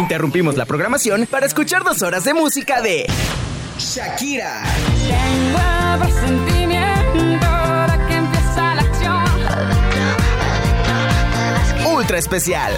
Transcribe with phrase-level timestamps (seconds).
[0.00, 3.06] Interrumpimos la programación para escuchar dos horas de música de
[3.78, 4.62] Shakira.
[5.06, 5.60] Tengo
[6.02, 7.46] presentimiento
[7.86, 9.24] de que empieza la acción.
[11.94, 12.72] Ultra especial.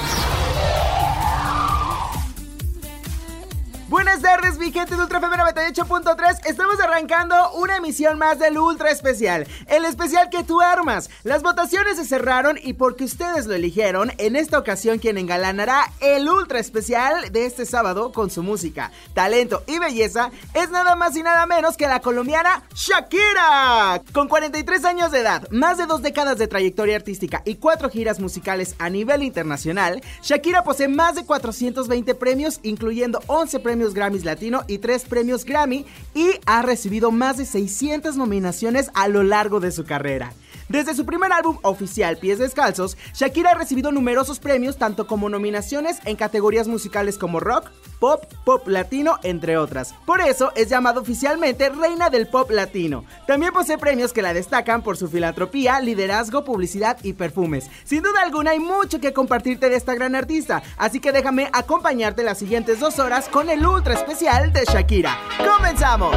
[4.23, 6.46] Tardes, mi gente de Ultra FM 98.3.
[6.46, 9.48] Estamos arrancando una emisión más del Ultra Especial.
[9.66, 11.11] El especial que tú armas.
[11.25, 16.29] Las votaciones se cerraron y porque ustedes lo eligieron, en esta ocasión quien engalanará el
[16.29, 21.24] Ultra Especial de este sábado con su música, talento y belleza es nada más y
[21.24, 24.02] nada menos que la colombiana Shakira.
[24.12, 28.20] Con 43 años de edad, más de dos décadas de trayectoria artística y cuatro giras
[28.20, 33.95] musicales a nivel internacional, Shakira posee más de 420 premios, incluyendo 11 premios
[34.25, 39.59] Latino y 3 premios Grammy y ha recibido más de 600 nominaciones a lo largo
[39.61, 40.33] de su carrera.
[40.72, 45.98] Desde su primer álbum oficial, Pies Descalzos, Shakira ha recibido numerosos premios, tanto como nominaciones
[46.06, 49.95] en categorías musicales como rock, pop, pop latino, entre otras.
[50.06, 53.04] Por eso es llamada oficialmente Reina del Pop Latino.
[53.26, 57.68] También posee premios que la destacan por su filantropía, liderazgo, publicidad y perfumes.
[57.84, 62.23] Sin duda alguna hay mucho que compartirte de esta gran artista, así que déjame acompañarte
[62.23, 65.19] las siguientes dos horas con el ultra especial de Shakira.
[65.36, 66.16] ¡Comenzamos!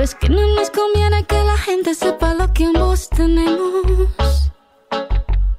[0.00, 4.50] Sabes que no nos conviene que la gente sepa lo que ambos tenemos.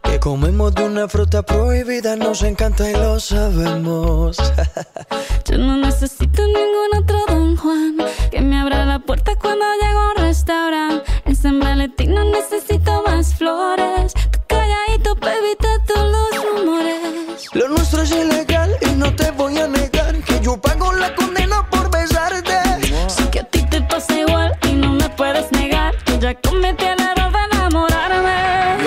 [0.02, 4.38] Que comemos de una fruta prohibida, nos encanta y lo sabemos.
[5.48, 7.98] Yo no necesito ningún otro Don Juan
[8.32, 11.12] que me abra la puerta cuando llego a un restaurante.
[11.26, 14.12] En San Valentín no necesito más flores.
[14.32, 17.46] Tu calladito evitar todos los rumores.
[17.54, 21.51] Lo nuestro es ilegal y no te voy a negar que yo pago la condena
[26.32, 26.42] negar.
[26.42, 28.78] que ya cometí el error de enamorarme.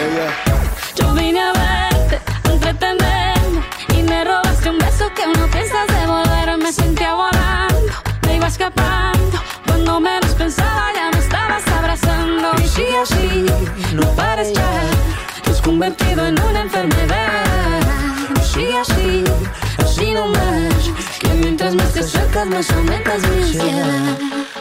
[0.94, 3.62] Yo vine a verte, a entretenerme
[3.96, 6.58] y me robaste un beso que no piensas devolver.
[6.58, 7.92] Me sentía volando,
[8.26, 9.42] me iba escapando.
[9.66, 12.52] Cuando menos pensaba ya me estabas abrazando.
[12.62, 13.46] Y sí, así,
[13.94, 14.80] no pares ya,
[15.42, 17.80] te has convertido en una enfermedad.
[18.36, 19.24] Y sí, así,
[19.78, 20.90] así no más,
[21.20, 24.53] que mientras más te acercas más aumentas mi ansiedad.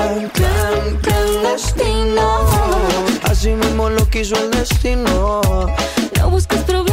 [0.00, 2.46] Clan, clan, clandestino.
[3.24, 5.42] Así mismo lo quiso el destino.
[6.16, 6.89] No busques problemas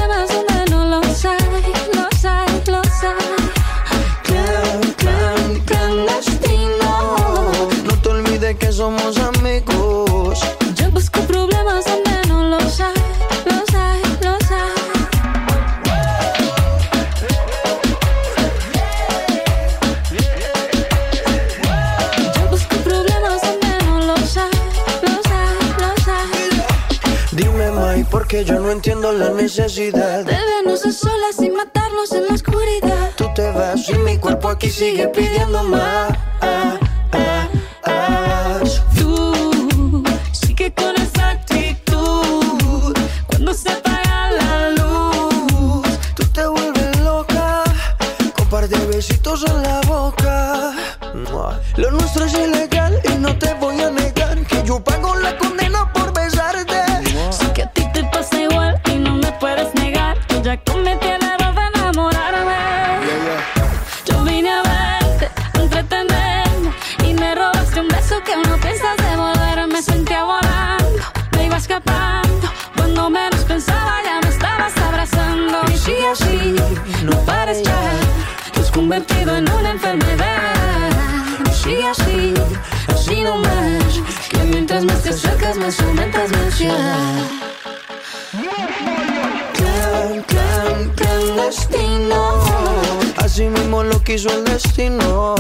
[28.10, 30.24] porque yo no entiendo la necesidad.
[30.26, 33.12] De vernos a solas sin matarnos en la oscuridad.
[33.16, 36.10] Tú te vas y mi cuerpo aquí sigue pidiendo más.
[36.42, 37.67] Tú
[94.78, 95.37] destino.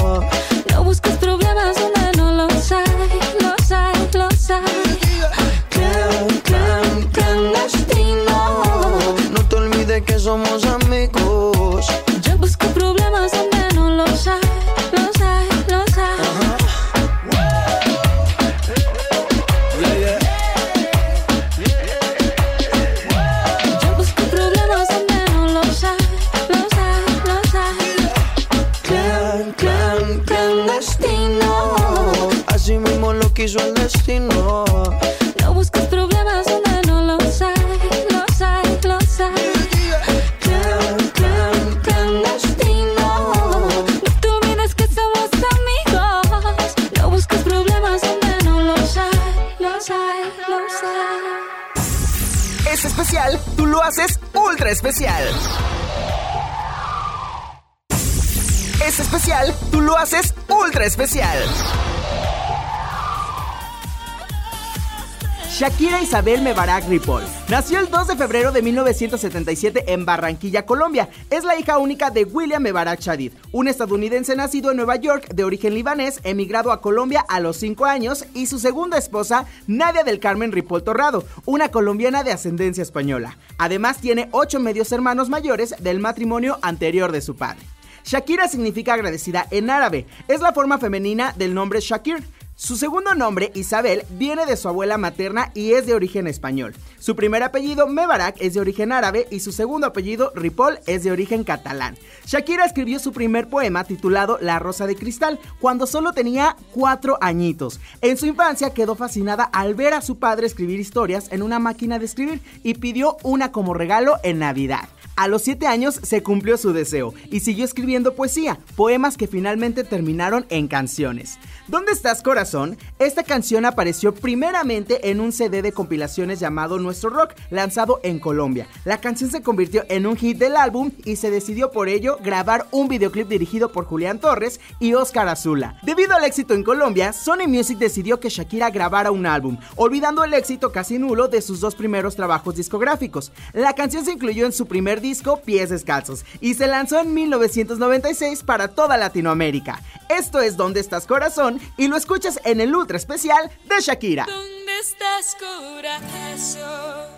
[66.18, 67.22] Isabel Mebarak Ripoll.
[67.48, 71.10] Nació el 2 de febrero de 1977 en Barranquilla, Colombia.
[71.30, 75.44] Es la hija única de William Mebarak Shadid, un estadounidense nacido en Nueva York de
[75.44, 80.19] origen libanés, emigrado a Colombia a los 5 años, y su segunda esposa, Nadia del
[80.19, 83.38] Carmen Ripoll Torrado, una colombiana de ascendencia española.
[83.60, 87.62] Además, tiene 8 medios hermanos mayores del matrimonio anterior de su padre.
[88.08, 90.08] Shakira significa agradecida en árabe.
[90.30, 92.24] Es la forma femenina del nombre Shakir.
[92.59, 96.74] Su segundo nombre, Isabel, viene de su abuela materna y es de origen español.
[96.98, 101.12] Su primer apellido, Mebarak, es de origen árabe y su segundo apellido, Ripoll, es de
[101.12, 102.00] origen catalán.
[102.25, 107.80] Shakira escribió su primer poema titulado La Rosa de Cristal cuando solo tenía cuatro añitos.
[108.01, 112.00] En su infancia quedó fascinada al ver a su padre escribir historias en una máquina
[112.00, 114.89] de escribir y pidió una como regalo en Navidad.
[115.18, 119.83] A los 7 años se cumplió su deseo y siguió escribiendo poesía, poemas que finalmente
[119.83, 121.39] terminaron en canciones.
[121.68, 122.78] ¿Dónde estás corazón?
[122.98, 128.69] Esta canción apareció primeramente en un CD de compilaciones llamado Nuestro Rock, lanzado en Colombia.
[128.86, 132.68] La canción se convirtió en un hit del álbum y se decidió por ello grabar
[132.72, 135.78] un videoclip dirigido por Julián Torres y Oscar Azula.
[135.84, 140.34] Debido al éxito en Colombia, Sony Music decidió que Shakira grabara un álbum, olvidando el
[140.36, 143.34] éxito casi nulo de sus dos primeros trabajos discográficos.
[143.52, 148.44] La canción se incluyó en su primer disco Pies Descalzos y se lanzó en 1996
[148.44, 149.81] para toda Latinoamérica.
[150.08, 154.25] Esto es Dónde estás corazón y lo escuchas en el ultra especial de Shakira.
[154.25, 157.18] ¿Dónde estás corazón?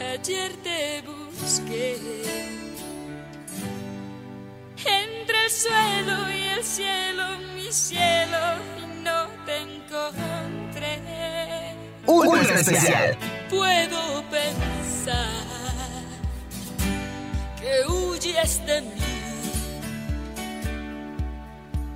[0.00, 1.96] Ayer te busqué
[4.84, 8.38] entre el suelo y el cielo, mi cielo,
[8.78, 11.02] y no te encontré.
[12.06, 13.18] Ultra especial.
[13.50, 15.28] Puedo pensar
[17.60, 19.25] que huyes de mí.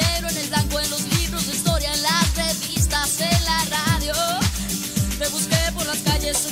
[0.00, 4.12] En el blanco, en los libros de historia, en las revistas, en la radio.
[5.18, 6.48] Te busqué por las calles,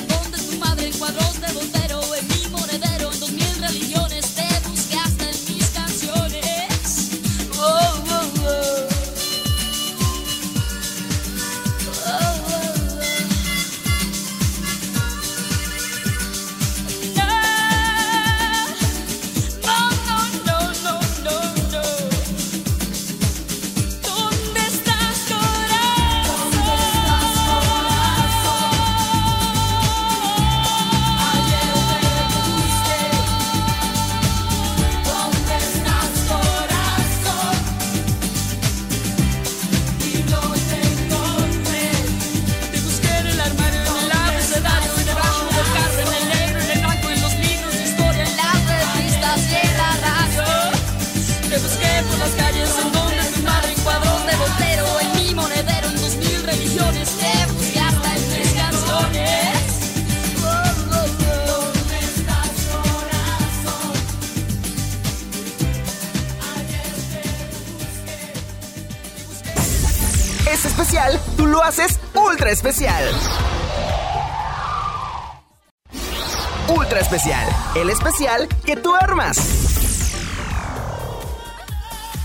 [78.64, 79.37] que tú armas.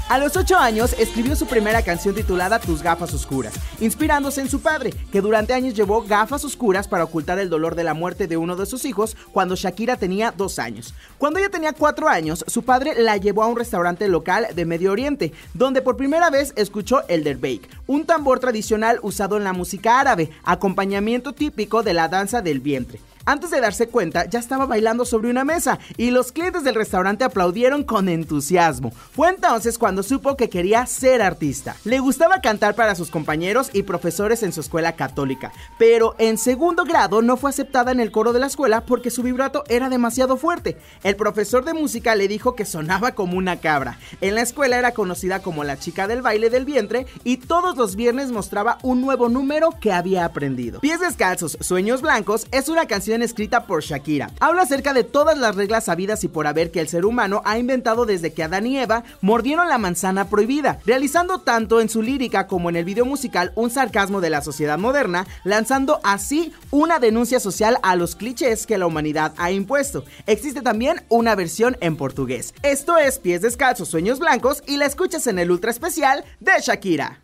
[0.10, 4.62] A los 8 años escribió su primera canción titulada Tus gafas oscuras, inspirándose en su
[4.62, 8.38] padre, que durante años llevó gafas oscuras para ocultar el dolor de la muerte de
[8.38, 10.94] uno de sus hijos cuando Shakira tenía 2 años.
[11.18, 14.92] Cuando ella tenía 4 años, su padre la llevó a un restaurante local de Medio
[14.92, 20.00] Oriente, donde por primera vez escuchó el derbeik, un tambor tradicional usado en la música
[20.00, 23.00] árabe, acompañamiento típico de la danza del vientre.
[23.27, 27.25] Antes de darse cuenta, ya estaba bailando sobre una mesa y los clientes del restaurante
[27.25, 28.93] aplaudieron con entusiasmo.
[29.12, 31.75] Fue entonces cuando supo que quería ser artista.
[31.84, 36.86] Le gustaba cantar para sus compañeros y profesores en su escuela católica, pero en segundo
[36.86, 40.38] grado no fue aceptada en el coro de la escuela porque su vibrato era demasiado
[40.38, 40.77] fuerte.
[41.03, 44.00] El profesor de música le dijo que sonaba como una cabra.
[44.22, 47.98] En la escuela era conocida como la chica del baile del vientre y todos los
[47.98, 50.79] viernes mostraba un nuevo número que había aprendido.
[50.79, 52.88] Pies descalzos, sueños blancos es una
[53.21, 54.31] escrita por Shakira.
[54.39, 57.57] Habla acerca de todas las reglas sabidas y por haber que el ser humano ha
[57.57, 62.47] inventado desde que Adán y Eva mordieron la manzana prohibida, realizando tanto en su lírica
[62.47, 67.39] como en el video musical un sarcasmo de la sociedad moderna, lanzando así una denuncia
[67.39, 70.05] social a los clichés que la humanidad ha impuesto.
[70.25, 72.53] Existe también una versión en portugués.
[72.63, 77.19] Esto es Pies Descalzos, Sueños Blancos y la escuchas en el ultra especial de Shakira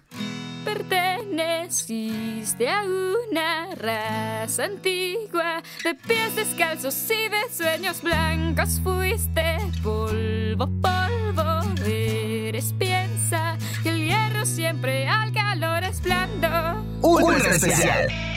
[0.63, 5.63] perteneciste a una raza antigua.
[5.83, 14.45] De pies descalzos y de sueños blancos fuiste polvo, polvo eres piensa que el hierro
[14.45, 18.32] siempre al calor es blando ultra especial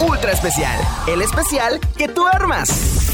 [0.00, 3.05] Ultra especial, el especial que tú armas.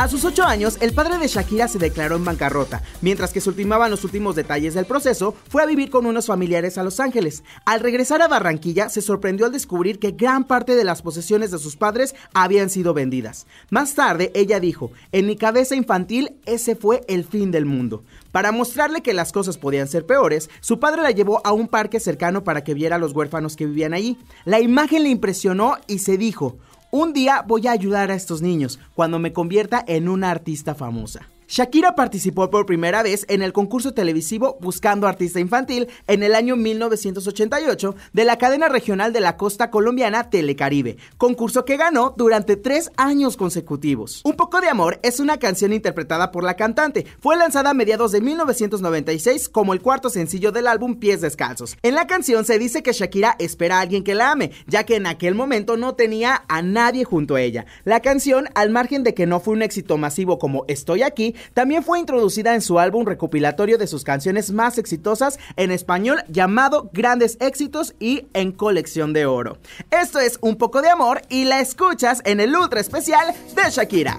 [0.00, 2.82] A sus 8 años, el padre de Shakira se declaró en bancarrota.
[3.02, 6.78] Mientras que se ultimaban los últimos detalles del proceso, fue a vivir con unos familiares
[6.78, 7.44] a Los Ángeles.
[7.66, 11.58] Al regresar a Barranquilla, se sorprendió al descubrir que gran parte de las posesiones de
[11.58, 13.46] sus padres habían sido vendidas.
[13.68, 18.02] Más tarde, ella dijo, en mi cabeza infantil, ese fue el fin del mundo.
[18.32, 22.00] Para mostrarle que las cosas podían ser peores, su padre la llevó a un parque
[22.00, 24.16] cercano para que viera a los huérfanos que vivían allí.
[24.46, 26.56] La imagen le impresionó y se dijo,
[26.90, 31.28] un día voy a ayudar a estos niños cuando me convierta en una artista famosa.
[31.50, 36.54] Shakira participó por primera vez en el concurso televisivo Buscando Artista Infantil en el año
[36.54, 42.92] 1988 de la cadena regional de la costa colombiana Telecaribe, concurso que ganó durante tres
[42.96, 44.20] años consecutivos.
[44.22, 47.04] Un poco de amor es una canción interpretada por la cantante.
[47.18, 51.76] Fue lanzada a mediados de 1996 como el cuarto sencillo del álbum Pies Descalzos.
[51.82, 54.94] En la canción se dice que Shakira espera a alguien que la ame, ya que
[54.94, 57.66] en aquel momento no tenía a nadie junto a ella.
[57.82, 61.82] La canción, al margen de que no fue un éxito masivo como Estoy aquí, también
[61.82, 67.36] fue introducida en su álbum recopilatorio de sus canciones más exitosas en español llamado Grandes
[67.40, 69.58] Éxitos y en Colección de Oro.
[69.90, 74.18] Esto es Un poco de amor y la escuchas en el ultra especial de Shakira.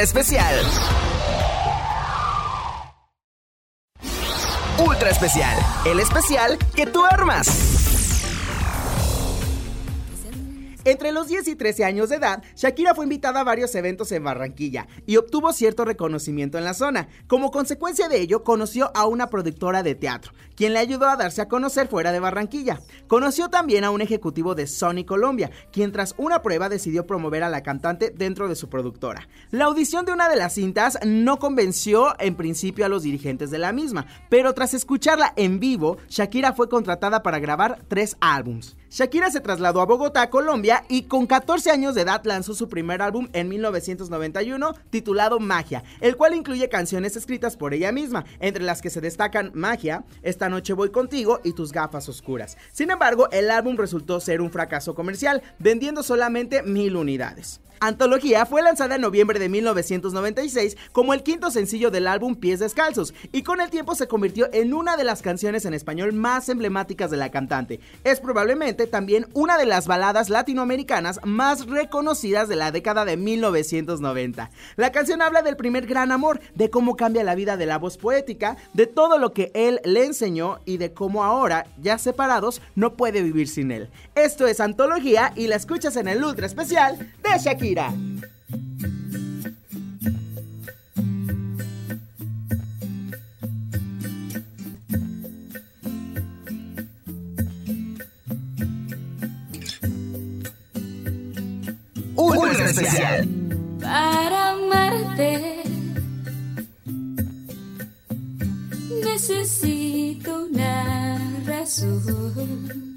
[0.00, 0.54] especial.
[4.78, 7.80] Ultra especial, el especial que tú armas.
[10.84, 14.24] Entre los 10 y 13 años de edad, Shakira fue invitada a varios eventos en
[14.24, 17.08] Barranquilla y obtuvo cierto reconocimiento en la zona.
[17.26, 21.42] Como consecuencia de ello, conoció a una productora de teatro, quien le ayudó a darse
[21.42, 22.80] a conocer fuera de Barranquilla.
[23.10, 27.48] Conoció también a un ejecutivo de Sony Colombia, quien tras una prueba decidió promover a
[27.48, 29.26] la cantante dentro de su productora.
[29.50, 33.58] La audición de una de las cintas no convenció en principio a los dirigentes de
[33.58, 38.76] la misma, pero tras escucharla en vivo, Shakira fue contratada para grabar tres álbums.
[38.90, 43.02] Shakira se trasladó a Bogotá, Colombia, y con 14 años de edad lanzó su primer
[43.02, 48.82] álbum en 1991 titulado Magia, el cual incluye canciones escritas por ella misma, entre las
[48.82, 52.56] que se destacan Magia, Esta noche voy contigo y Tus gafas oscuras.
[52.72, 57.60] Sin embargo, el álbum resultó ser un fracaso comercial, vendiendo solamente mil unidades.
[57.82, 63.14] Antología fue lanzada en noviembre de 1996 como el quinto sencillo del álbum Pies Descalzos
[63.32, 67.10] y con el tiempo se convirtió en una de las canciones en español más emblemáticas
[67.10, 67.80] de la cantante.
[68.04, 74.50] Es probablemente también una de las baladas latinoamericanas más reconocidas de la década de 1990.
[74.76, 77.96] La canción habla del primer gran amor, de cómo cambia la vida de la voz
[77.96, 82.92] poética, de todo lo que él le enseñó y de cómo ahora, ya separados, no
[82.92, 83.88] puede vivir sin él.
[84.14, 87.69] Esto es Antología y la escuchas en el ultra especial de Shakira.
[102.16, 103.28] Ultra especial.
[103.80, 105.62] Para amarte.
[109.04, 112.96] Necesito una razón.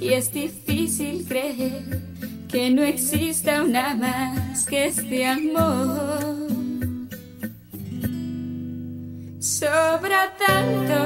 [0.00, 2.00] Y es difícil creer
[2.56, 6.48] que no exista una más que este amor.
[9.38, 10.98] Sobra tanto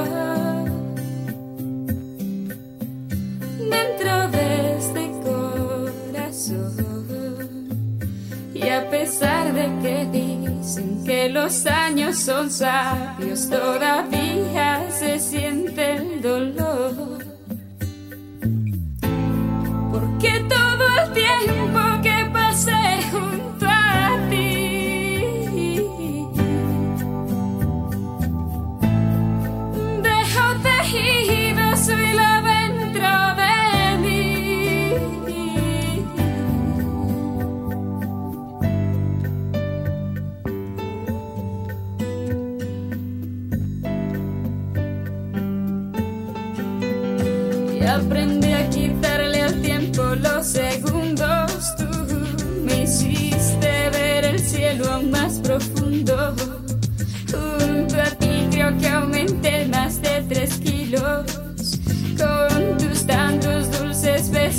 [3.69, 6.77] dentro de este corazón.
[8.53, 16.21] Y a pesar de que dicen que los años son sabios, todavía se siente el
[16.21, 17.20] dolor.
[21.01, 21.90] I've been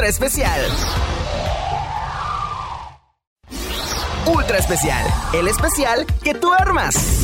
[0.00, 0.60] ultra especial.
[4.24, 7.19] Ultra especial, el especial que tú armas.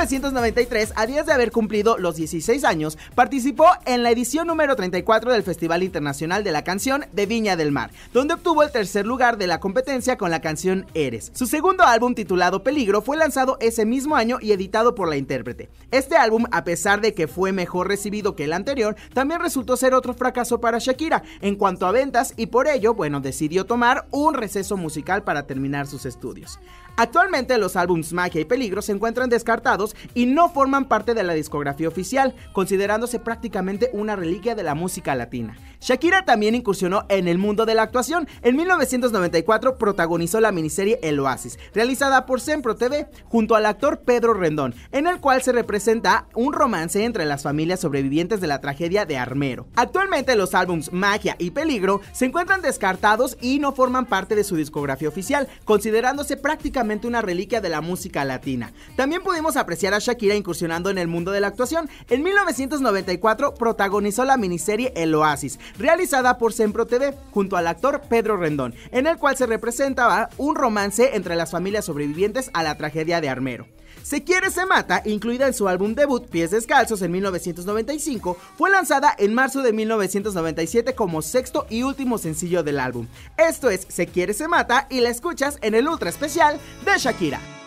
[0.00, 5.30] 1993, a días de haber cumplido los 16 años, participó en la edición número 34
[5.30, 9.36] del Festival Internacional de la Canción de Viña del Mar, donde obtuvo el tercer lugar
[9.36, 11.30] de la competencia con la canción Eres.
[11.34, 15.68] Su segundo álbum titulado Peligro fue lanzado ese mismo año y editado por la intérprete.
[15.90, 19.92] Este álbum, a pesar de que fue mejor recibido que el anterior, también resultó ser
[19.92, 24.32] otro fracaso para Shakira en cuanto a ventas y por ello, bueno, decidió tomar un
[24.32, 26.58] receso musical para terminar sus estudios.
[26.96, 31.34] Actualmente los álbums Magia y Peligro se encuentran descartados y no forman parte de la
[31.34, 35.56] discografía oficial, considerándose prácticamente una reliquia de la música latina.
[35.80, 38.28] Shakira también incursionó en el mundo de la actuación.
[38.42, 44.34] En 1994 protagonizó la miniserie El Oasis, realizada por Sempro TV, junto al actor Pedro
[44.34, 49.06] Rendón, en el cual se representa un romance entre las familias sobrevivientes de la tragedia
[49.06, 49.68] de Armero.
[49.74, 54.56] Actualmente los álbums Magia y Peligro se encuentran descartados y no forman parte de su
[54.56, 58.72] discografía oficial, considerándose prácticamente una reliquia de la música latina.
[58.96, 61.88] También pudimos apreciar a Shakira incursionando en el mundo de la actuación.
[62.08, 68.36] En 1994 protagonizó la miniserie El Oasis, realizada por Sempro TV, junto al actor Pedro
[68.36, 73.20] Rendón, en el cual se representaba un romance entre las familias sobrevivientes a la tragedia
[73.20, 73.66] de Armero.
[74.02, 79.14] Se quiere se mata, incluida en su álbum debut Pies Descalzos en 1995, fue lanzada
[79.18, 83.06] en marzo de 1997 como sexto y último sencillo del álbum.
[83.36, 87.59] Esto es Se quiere se mata y la escuchas en el ultra especial de Shakira.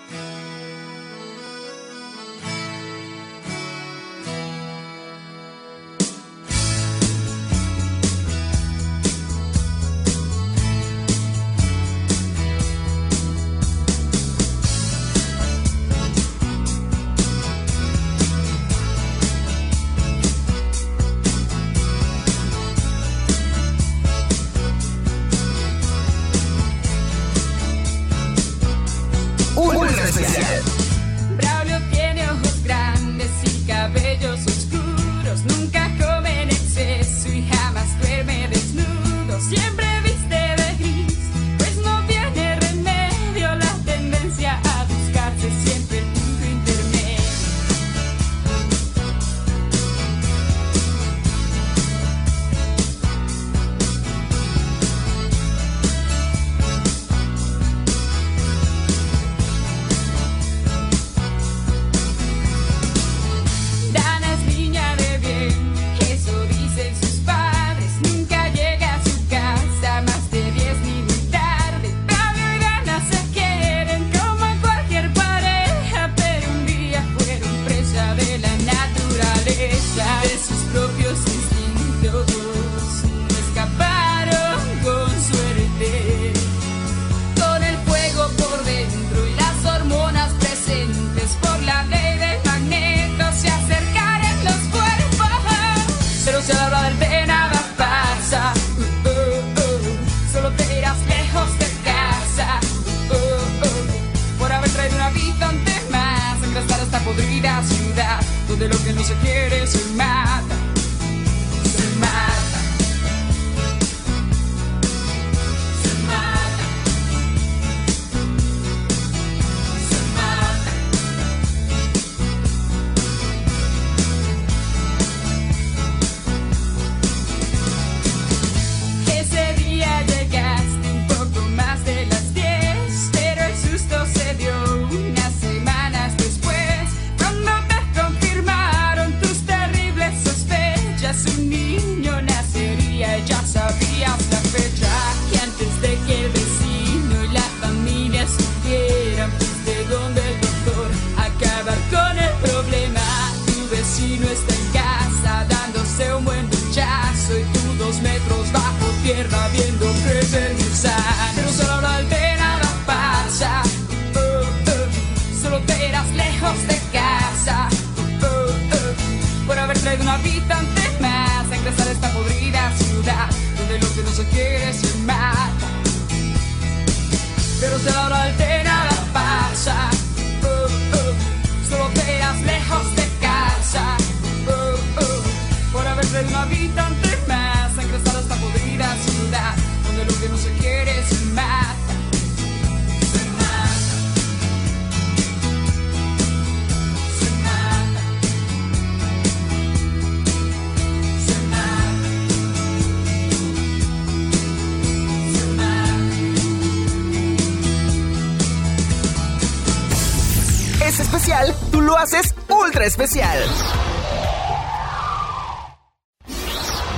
[211.84, 213.40] Lo haces ultra especial.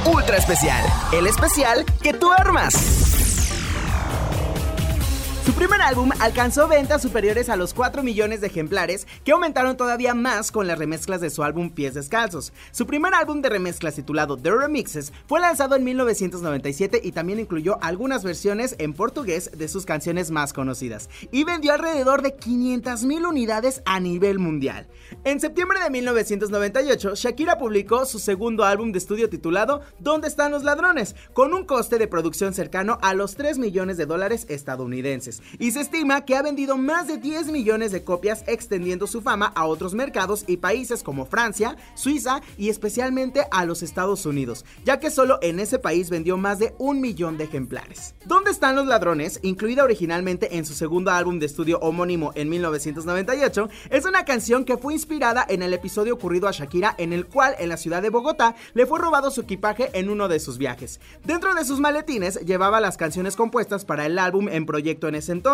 [0.05, 2.94] Ultra especial, el especial que tú armas.
[5.65, 10.51] Primer álbum alcanzó ventas superiores a los 4 millones de ejemplares, que aumentaron todavía más
[10.51, 12.53] con las remezclas de su álbum Pies Descalzos.
[12.69, 17.79] Su primer álbum de remezclas titulado The Remixes fue lanzado en 1997 y también incluyó
[17.81, 23.25] algunas versiones en portugués de sus canciones más conocidas, y vendió alrededor de 500 mil
[23.25, 24.85] unidades a nivel mundial.
[25.23, 30.63] En septiembre de 1998, Shakira publicó su segundo álbum de estudio titulado ¿Dónde están los
[30.63, 35.71] ladrones?, con un coste de producción cercano a los 3 millones de dólares estadounidenses y
[35.71, 39.65] se estima que ha vendido más de 10 millones de copias extendiendo su fama a
[39.65, 45.11] otros mercados y países como Francia, Suiza y especialmente a los Estados Unidos, ya que
[45.11, 48.15] solo en ese país vendió más de un millón de ejemplares.
[48.25, 49.39] ¿Dónde están los ladrones?
[49.43, 54.77] Incluida originalmente en su segundo álbum de estudio homónimo en 1998, es una canción que
[54.77, 58.09] fue inspirada en el episodio ocurrido a Shakira en el cual en la ciudad de
[58.09, 60.99] Bogotá le fue robado su equipaje en uno de sus viajes.
[61.23, 65.31] Dentro de sus maletines llevaba las canciones compuestas para el álbum en proyecto en ese
[65.31, 65.44] entonces.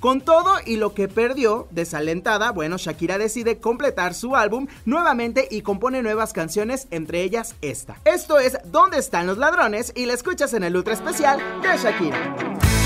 [0.00, 5.62] Con todo y lo que perdió, desalentada, bueno, Shakira decide completar su álbum nuevamente y
[5.62, 8.00] compone nuevas canciones, entre ellas esta.
[8.04, 9.92] Esto es ¿Dónde están los ladrones?
[9.94, 12.77] y la escuchas en el ultra especial de Shakira.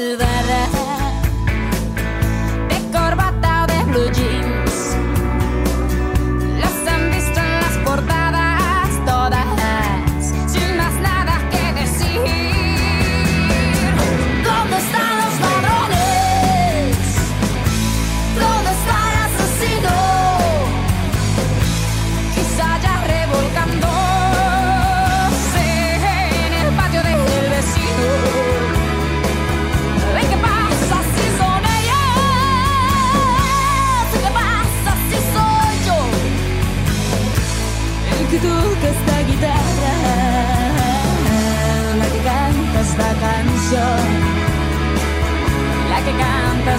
[0.00, 0.39] that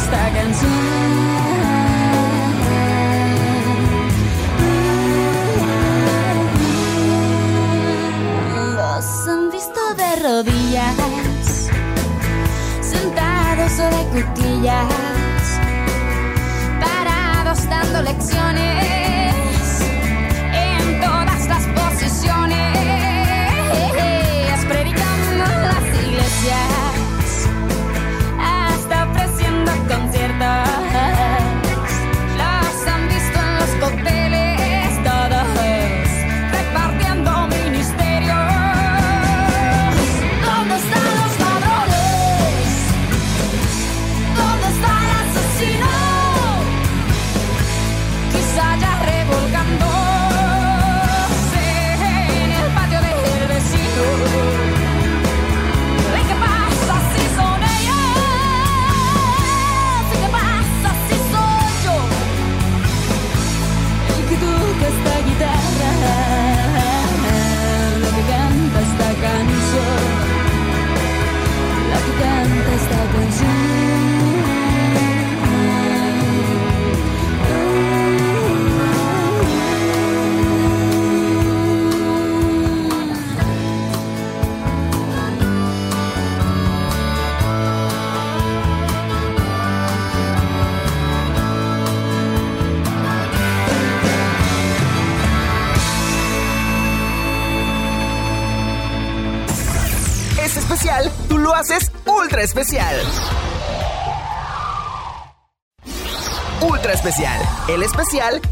[0.02, 0.81] especial.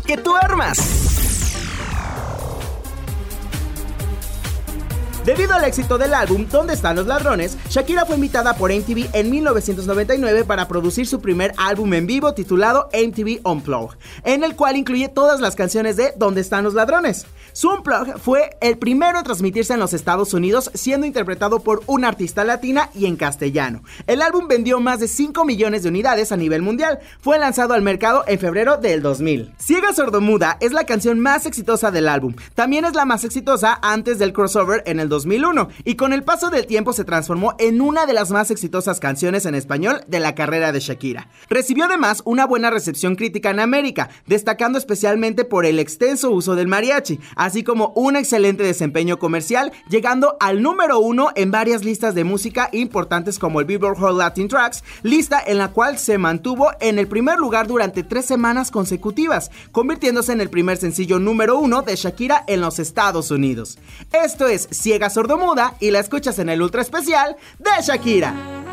[0.06, 0.78] Que tú armas.
[5.26, 9.30] Debido al éxito del álbum ¿Dónde están los ladrones?, Shakira fue invitada por MTV en
[9.30, 15.10] 1999 para producir su primer álbum en vivo titulado MTV Unplugged, en el cual incluye
[15.10, 17.26] todas las canciones de ¿Dónde están los ladrones?
[17.54, 22.08] Su Unplugged fue el primero en transmitirse en los Estados Unidos, siendo interpretado por una
[22.08, 23.84] artista latina y en castellano.
[24.08, 27.00] El álbum vendió más de 5 millones de unidades a nivel mundial.
[27.22, 29.54] Fue lanzado al mercado en febrero del 2000.
[29.58, 32.36] Ciega Sordomuda es la canción más exitosa del álbum.
[32.56, 36.50] También es la más exitosa antes del crossover en el 2001 y con el paso
[36.50, 40.36] del tiempo se transformó en una de las más exitosas canciones en español de la
[40.36, 41.28] carrera de Shakira.
[41.50, 46.68] Recibió además una buena recepción crítica en América, destacando especialmente por el extenso uso del
[46.68, 52.26] mariachi, así como un excelente desempeño comercial, llegando al número uno en varias listas de
[52.26, 57.00] música importantes como el Billboard Hot Latin Tracks, lista en la cual se mantuvo en
[57.00, 61.96] el primer lugar durante tres semanas consecutivas, convirtiéndose en el primer sencillo número uno de
[61.96, 63.80] Shakira en los Estados Unidos.
[64.12, 68.69] Esto es Ciega Sordomuda y la escuchas en el ultra especial de Shakira.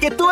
[0.00, 0.30] Que tú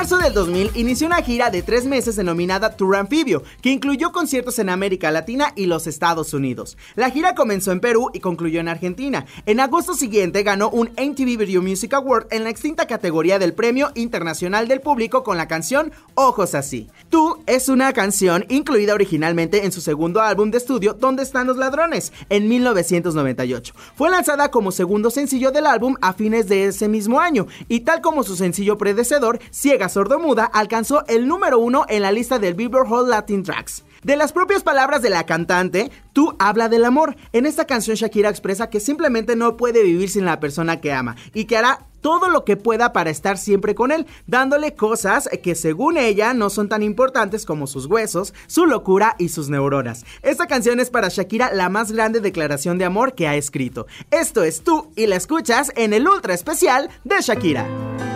[0.00, 4.58] marzo del 2000 inició una gira de tres meses denominada Tour Amphibio, que incluyó conciertos
[4.58, 6.78] en América Latina y los Estados Unidos.
[6.94, 9.26] La gira comenzó en Perú y concluyó en Argentina.
[9.44, 13.90] En agosto siguiente ganó un MTV Video Music Award en la extinta categoría del Premio
[13.94, 16.88] Internacional del Público con la canción Ojos Así.
[17.10, 21.58] Tú es una canción incluida originalmente en su segundo álbum de estudio ¿Dónde están los
[21.58, 22.14] ladrones?
[22.30, 23.74] en 1998.
[23.96, 28.00] Fue lanzada como segundo sencillo del álbum a fines de ese mismo año y tal
[28.00, 32.88] como su sencillo predecedor, Ciega Sordomuda alcanzó el número uno en la lista del Billboard
[32.88, 33.84] Hot Latin Tracks.
[34.02, 37.16] De las propias palabras de la cantante, tú habla del amor.
[37.32, 41.16] En esta canción Shakira expresa que simplemente no puede vivir sin la persona que ama
[41.34, 45.54] y que hará todo lo que pueda para estar siempre con él, dándole cosas que
[45.54, 50.06] según ella no son tan importantes como sus huesos, su locura y sus neuronas.
[50.22, 53.86] Esta canción es para Shakira la más grande declaración de amor que ha escrito.
[54.10, 58.09] Esto es tú y la escuchas en el ultra especial de Shakira.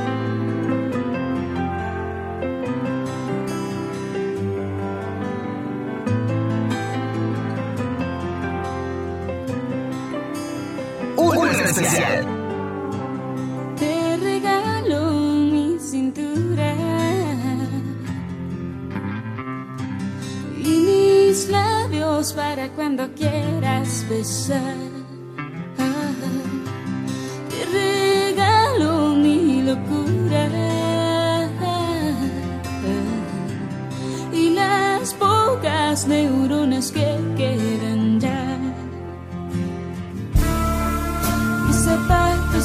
[11.74, 11.82] Te
[14.18, 16.72] regalo mi cintura.
[20.56, 24.76] Y mis labios para cuando quieras besar.
[27.50, 30.48] Te regalo mi locura.
[34.32, 37.83] Y las pocas neuronas que quedan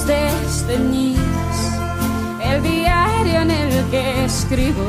[0.09, 1.57] desteñidos,
[2.43, 4.87] el diario en el que escribo,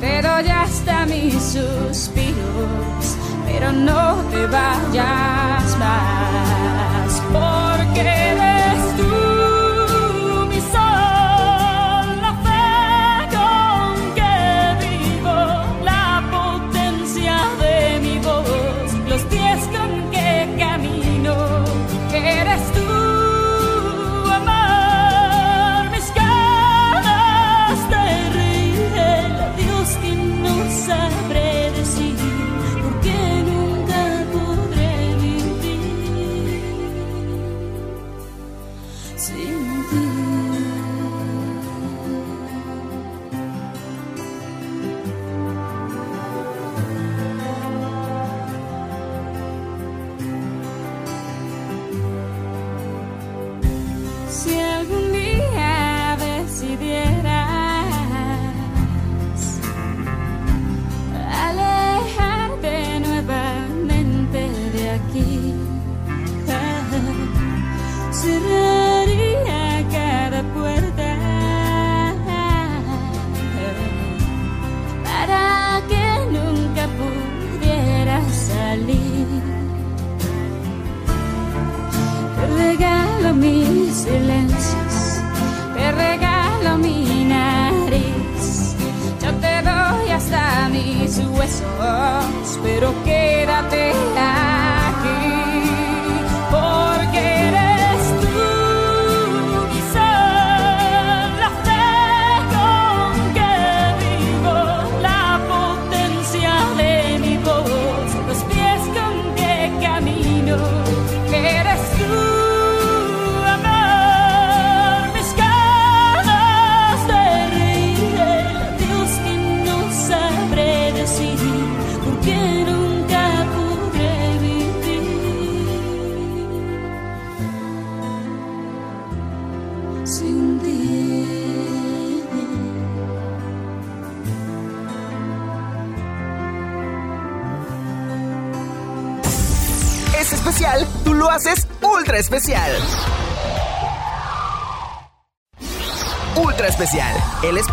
[0.00, 3.16] te doy hasta mis suspiros,
[3.46, 6.93] pero no te vayas más,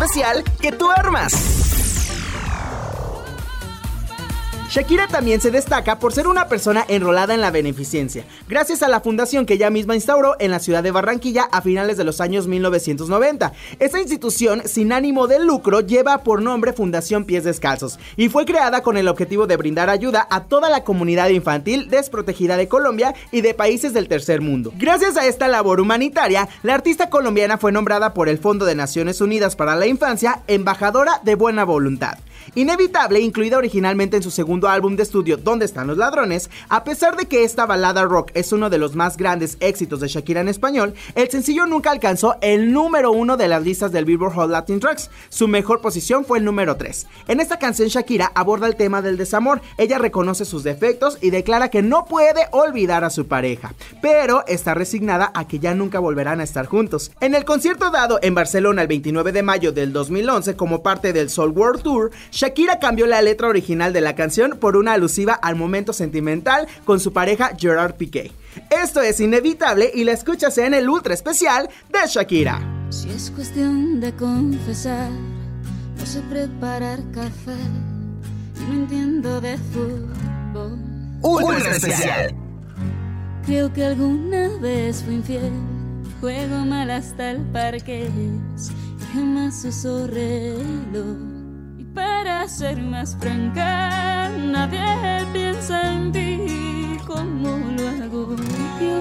[0.02, 0.41] especial
[4.92, 9.00] Shakira también se destaca por ser una persona enrolada en la beneficencia, gracias a la
[9.00, 12.46] fundación que ella misma instauró en la ciudad de Barranquilla a finales de los años
[12.46, 13.54] 1990.
[13.78, 18.82] Esta institución, sin ánimo de lucro, lleva por nombre Fundación Pies Descalzos y fue creada
[18.82, 23.40] con el objetivo de brindar ayuda a toda la comunidad infantil desprotegida de Colombia y
[23.40, 24.74] de países del tercer mundo.
[24.76, 29.22] Gracias a esta labor humanitaria, la artista colombiana fue nombrada por el Fondo de Naciones
[29.22, 32.18] Unidas para la Infancia embajadora de buena voluntad.
[32.54, 36.50] Inevitable, incluida originalmente en su segundo álbum de estudio ¿Dónde están los ladrones?
[36.68, 40.08] A pesar de que esta balada rock es uno de los más grandes éxitos de
[40.08, 44.34] Shakira en español, el sencillo nunca alcanzó el número uno de las listas del Billboard
[44.34, 45.10] Hot Latin Tracks.
[45.28, 47.06] Su mejor posición fue el número 3.
[47.28, 49.60] En esta canción Shakira aborda el tema del desamor.
[49.78, 54.74] Ella reconoce sus defectos y declara que no puede olvidar a su pareja, pero está
[54.74, 57.12] resignada a que ya nunca volverán a estar juntos.
[57.20, 61.30] En el concierto dado en Barcelona el 29 de mayo del 2011 como parte del
[61.30, 65.54] Soul World Tour, Shakira cambió la letra original de la canción por una alusiva al
[65.54, 68.32] momento sentimental con su pareja Gerard Piqué.
[68.70, 72.88] Esto es inevitable y la escuchas en el ultra especial de Shakira.
[72.88, 77.52] Si es cuestión de confesar, no sé preparar café
[78.66, 80.78] no entiendo de fútbol.
[81.22, 82.34] Ultra especial.
[83.44, 85.52] Creo que alguna vez fui infiel.
[86.20, 91.31] Juego mal hasta el parque y jamás uso reloj.
[91.94, 98.36] Para ser más franca, nadie piensa en ti como lo hago
[98.80, 98.98] yo.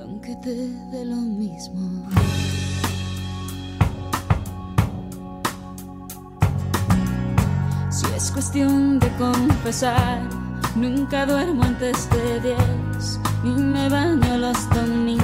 [0.00, 0.54] Aunque te
[0.92, 2.08] dé lo mismo.
[7.90, 10.20] Si es cuestión de confesar,
[10.76, 15.23] nunca duermo antes de 10 y me baño los domingos.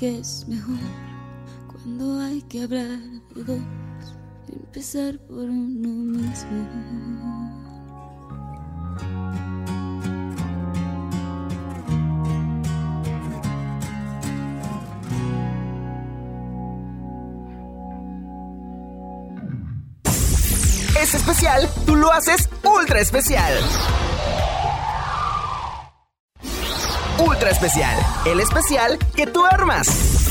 [0.00, 0.78] que es mejor
[1.66, 2.86] cuando hay que hablar
[3.34, 3.60] de dos,
[4.50, 6.66] empezar por uno mismo.
[20.98, 23.52] Es especial, tú lo haces ultra especial.
[27.20, 30.29] Ultra especial, el especial que tú armas.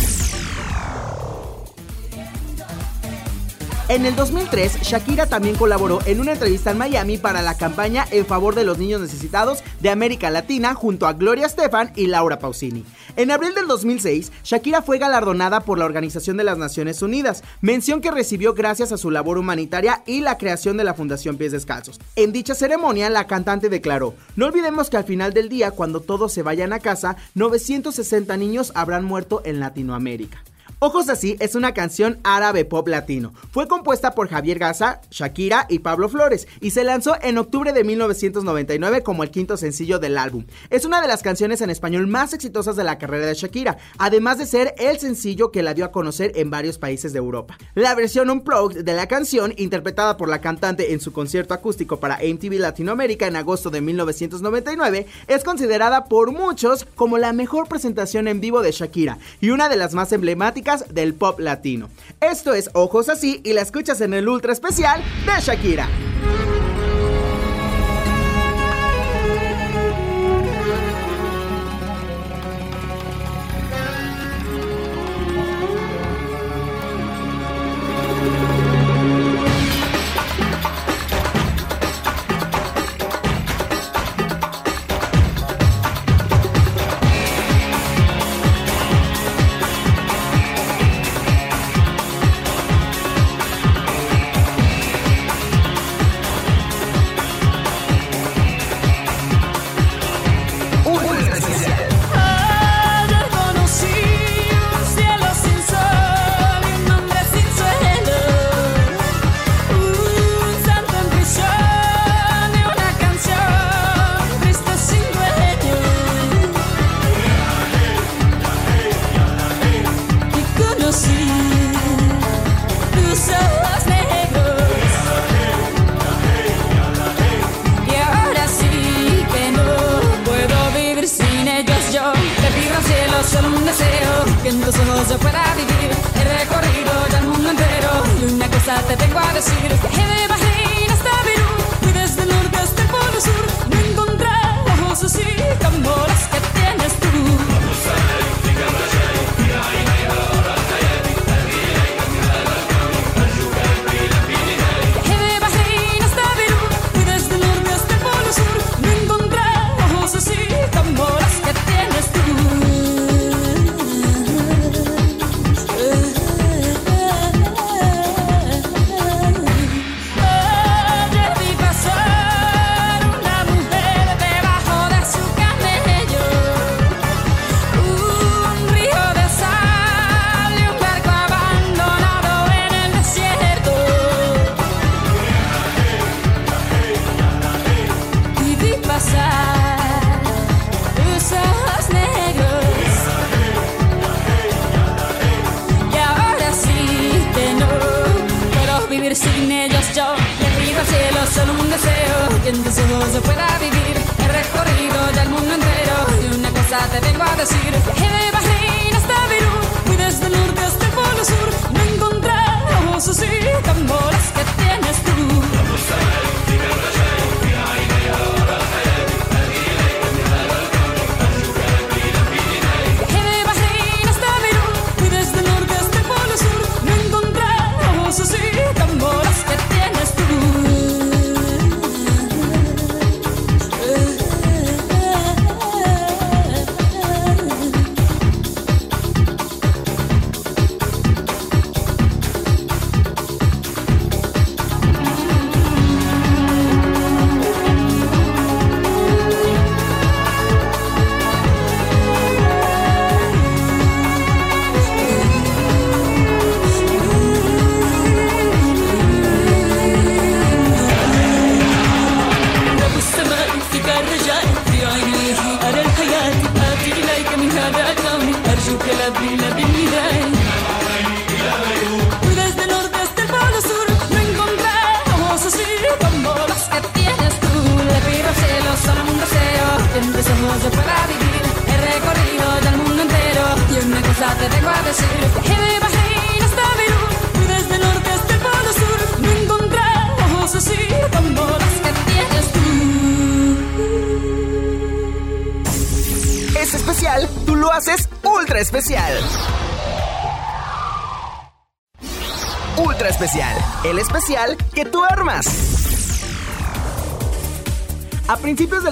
[3.90, 8.24] En el 2003, Shakira también colaboró en una entrevista en Miami para la campaña en
[8.24, 12.86] favor de los niños necesitados de América Latina junto a Gloria Estefan y Laura Pausini.
[13.16, 18.00] En abril del 2006, Shakira fue galardonada por la Organización de las Naciones Unidas, mención
[18.00, 22.00] que recibió gracias a su labor humanitaria y la creación de la Fundación Pies Descalzos.
[22.16, 26.32] En dicha ceremonia, la cantante declaró, no olvidemos que al final del día, cuando todos
[26.32, 30.44] se vayan a casa, 960 niños habrán muerto en Latinoamérica.
[30.82, 33.34] Ojos así es una canción árabe pop latino.
[33.52, 37.84] Fue compuesta por Javier Gaza, Shakira y Pablo Flores y se lanzó en octubre de
[37.84, 40.46] 1999 como el quinto sencillo del álbum.
[40.70, 44.38] Es una de las canciones en español más exitosas de la carrera de Shakira, además
[44.38, 47.58] de ser el sencillo que la dio a conocer en varios países de Europa.
[47.76, 52.20] La versión unplugged de la canción, interpretada por la cantante en su concierto acústico para
[52.20, 58.40] MTV Latinoamérica en agosto de 1999, es considerada por muchos como la mejor presentación en
[58.40, 61.90] vivo de Shakira y una de las más emblemáticas del pop latino.
[62.22, 65.88] Esto es Ojos Así y la escuchas en el ultra especial de Shakira.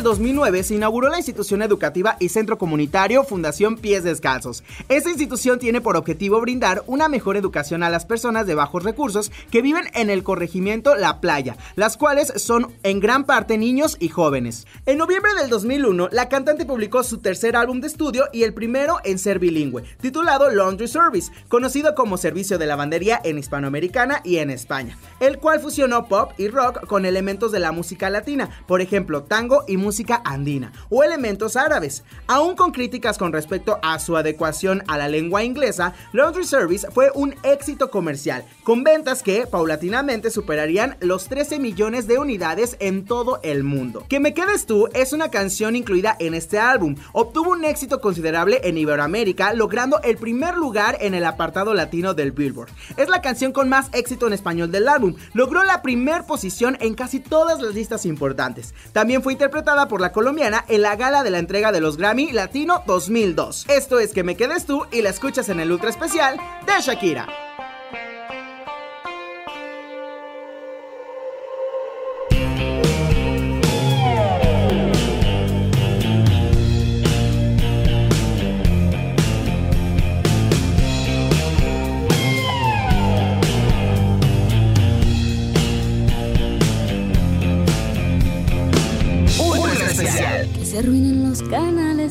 [0.08, 4.64] 2009 se inauguró la institución educativa y centro comunitario Fundación Pies Descalzos.
[4.88, 9.34] Esta institución tiene por objetivo brindar una mejor educación a las personas de bajos recursos
[9.52, 14.08] que viven en el corregimiento La Playa, las cuales son en gran parte niños y
[14.08, 14.66] jóvenes.
[14.88, 19.00] En noviembre del 2001, la cantante publicó su tercer álbum de estudio y el primero
[19.04, 24.50] en ser bilingüe, titulado Laundry Service, conocido como servicio de lavandería en Hispanoamericana y en
[24.50, 29.24] España, el cual fusionó pop y rock con elementos de la música latina, por ejemplo,
[29.24, 32.06] tango y música andina, o elementos árabes.
[32.26, 37.12] Aún con críticas con respecto a su adecuación a la lengua inglesa, Laundry Service fue
[37.14, 43.42] un éxito comercial, con ventas que paulatinamente superarían los 13 millones de unidades en todo
[43.44, 44.06] el mundo.
[44.18, 44.34] Me
[44.66, 46.96] tú es una canción incluida en este álbum.
[47.14, 52.32] Obtuvo un éxito considerable en Iberoamérica, logrando el primer lugar en el apartado latino del
[52.32, 52.70] Billboard.
[52.98, 55.16] Es la canción con más éxito en español del álbum.
[55.34, 58.74] Logró la primera posición en casi todas las listas importantes.
[58.94, 62.32] También fue interpretada por la colombiana en la gala de la entrega de los Grammy
[62.32, 63.66] Latino 2002.
[63.70, 67.47] Esto es que me quedes tú y la escuchas en el ultra especial de Shakira.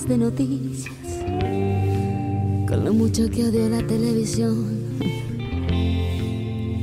[0.04, 0.94] De noticias,
[2.68, 4.98] con lo mucho que odio la televisión,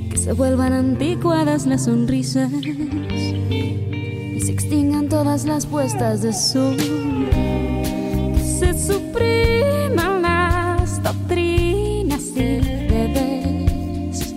[0.09, 2.51] que se vuelvan anticuadas las sonrisas.
[2.51, 12.59] Y se extingan todas las puestas de sol, que se supriman las doctrinas y
[12.89, 14.34] bebés,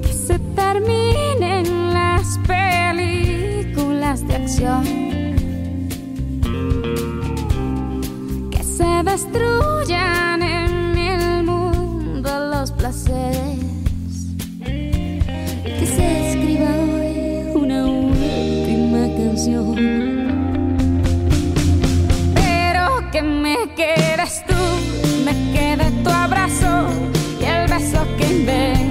[0.00, 5.11] que se terminen las películas de acción
[9.04, 13.58] destruyan en el mundo los placeres.
[14.60, 19.74] Que se escriba hoy una última canción.
[22.34, 24.62] Pero que me quedes tú,
[25.24, 26.88] me quede tu abrazo
[27.40, 28.81] y el beso que inventas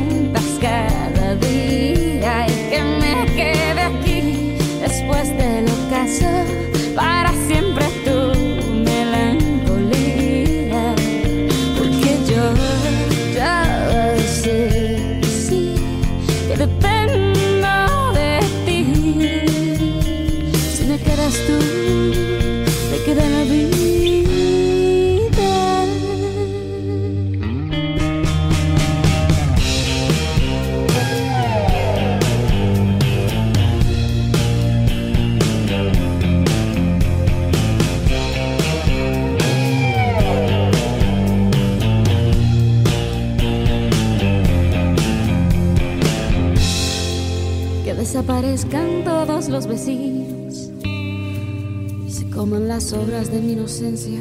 [49.52, 54.20] los vecinos y se coman las obras de mi inocencia.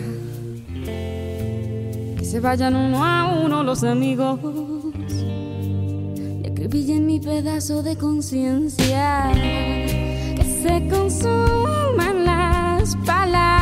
[2.16, 4.40] Que se vayan uno a uno los amigos
[6.42, 9.30] y acribillen mi pedazo de conciencia.
[9.32, 13.59] Que se consuman las palabras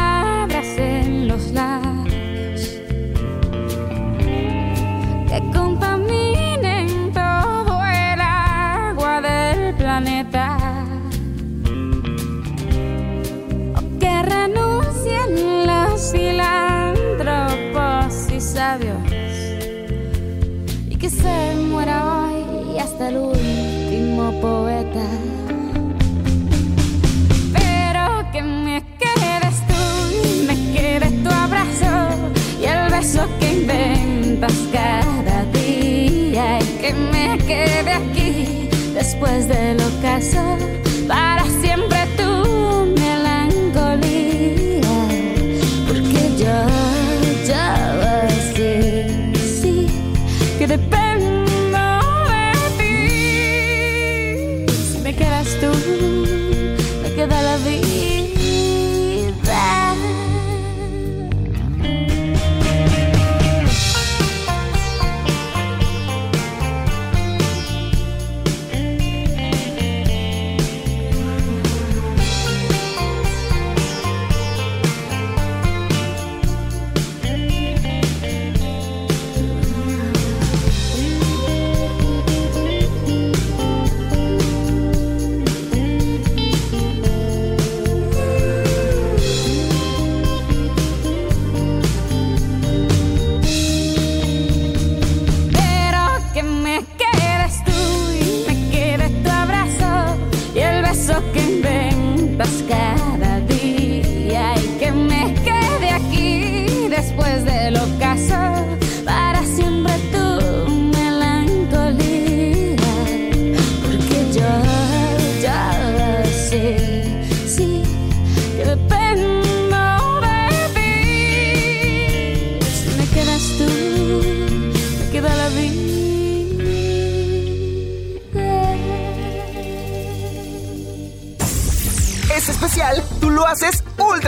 [20.98, 25.06] que se muera hoy hasta el último poeta.
[27.52, 31.92] Pero que me quedes tú me quede tu abrazo
[32.60, 36.58] y el beso que inventas cada día.
[36.60, 40.42] Y que me quede aquí después del ocaso,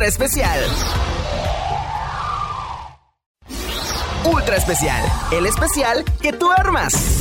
[0.00, 0.60] ultra especial.
[4.24, 7.20] Ultra especial, el especial que tú armas.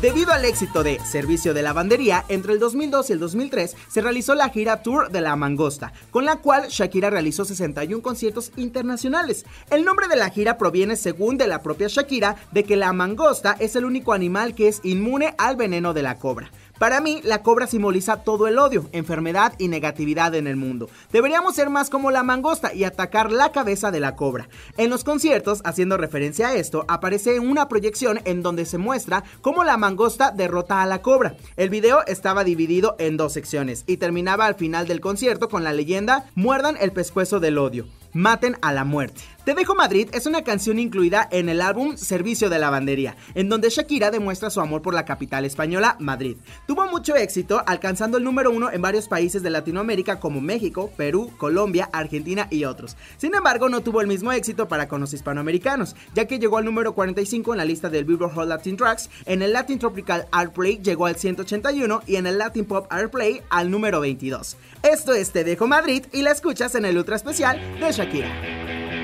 [0.00, 4.36] Debido al éxito de Servicio de Lavandería, entre el 2002 y el 2003 se realizó
[4.36, 9.44] la gira Tour de la Mangosta, con la cual Shakira realizó 61 conciertos internacionales.
[9.70, 13.56] El nombre de la gira proviene, según de la propia Shakira, de que la mangosta
[13.58, 16.52] es el único animal que es inmune al veneno de la cobra.
[16.78, 20.88] Para mí, la cobra simboliza todo el odio, enfermedad y negatividad en el mundo.
[21.12, 24.48] Deberíamos ser más como la mangosta y atacar la cabeza de la cobra.
[24.76, 29.64] En los conciertos, haciendo referencia a esto, aparece una proyección en donde se muestra cómo
[29.64, 31.36] la mangosta derrota a la cobra.
[31.56, 35.72] El video estaba dividido en dos secciones y terminaba al final del concierto con la
[35.72, 37.86] leyenda Muerdan el pescuezo del odio.
[38.12, 39.22] Maten a la muerte.
[39.48, 43.70] Te dejo Madrid es una canción incluida en el álbum Servicio de Lavandería, en donde
[43.70, 46.36] Shakira demuestra su amor por la capital española, Madrid.
[46.66, 51.32] Tuvo mucho éxito, alcanzando el número uno en varios países de Latinoamérica como México, Perú,
[51.38, 52.98] Colombia, Argentina y otros.
[53.16, 56.66] Sin embargo, no tuvo el mismo éxito para con los hispanoamericanos, ya que llegó al
[56.66, 60.78] número 45 en la lista del Billboard Hot Latin Tracks, en el Latin Tropical Airplay
[60.82, 64.58] llegó al 181 y en el Latin Pop Airplay al número 22.
[64.82, 68.97] Esto es Te Dejo Madrid y la escuchas en el ultra especial de Shakira.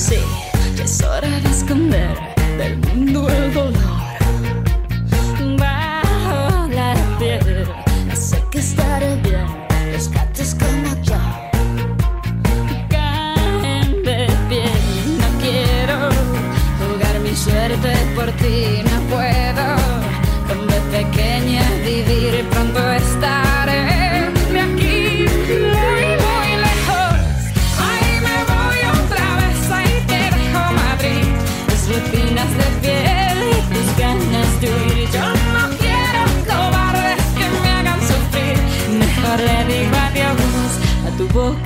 [0.00, 0.16] Sí,
[0.76, 2.16] ya es hora de esconder
[2.56, 4.00] del mundo el dolor.
[5.58, 7.66] Bajo la piel,
[8.14, 9.46] sé que estaré bien.
[9.92, 11.20] Los gatos como yo
[12.88, 14.64] caen de pie.
[15.18, 16.08] No quiero
[16.80, 18.82] jugar mi suerte por ti,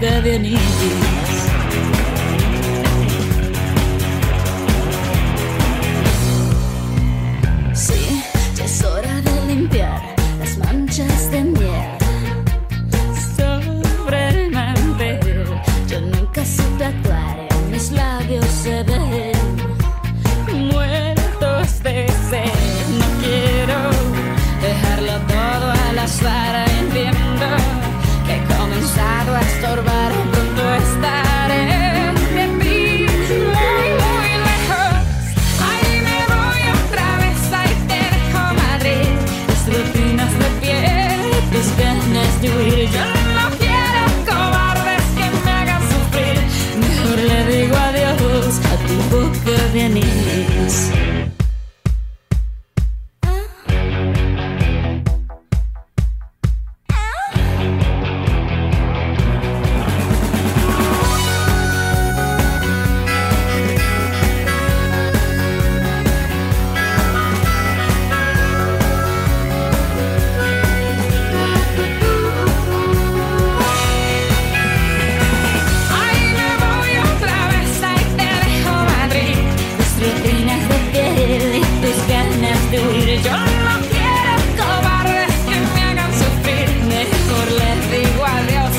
[0.04, 1.13] boca de anillos.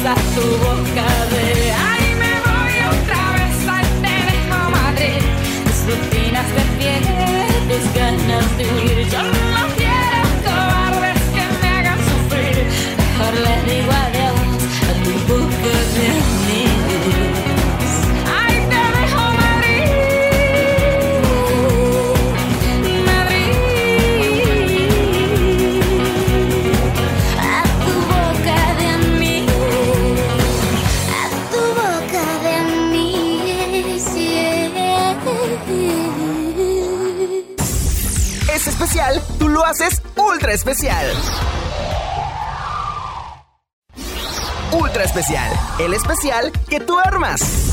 [0.06, 1.24] essa sua boca
[40.53, 41.06] especial.
[44.74, 47.64] Ultra especial, el especial que tú armas.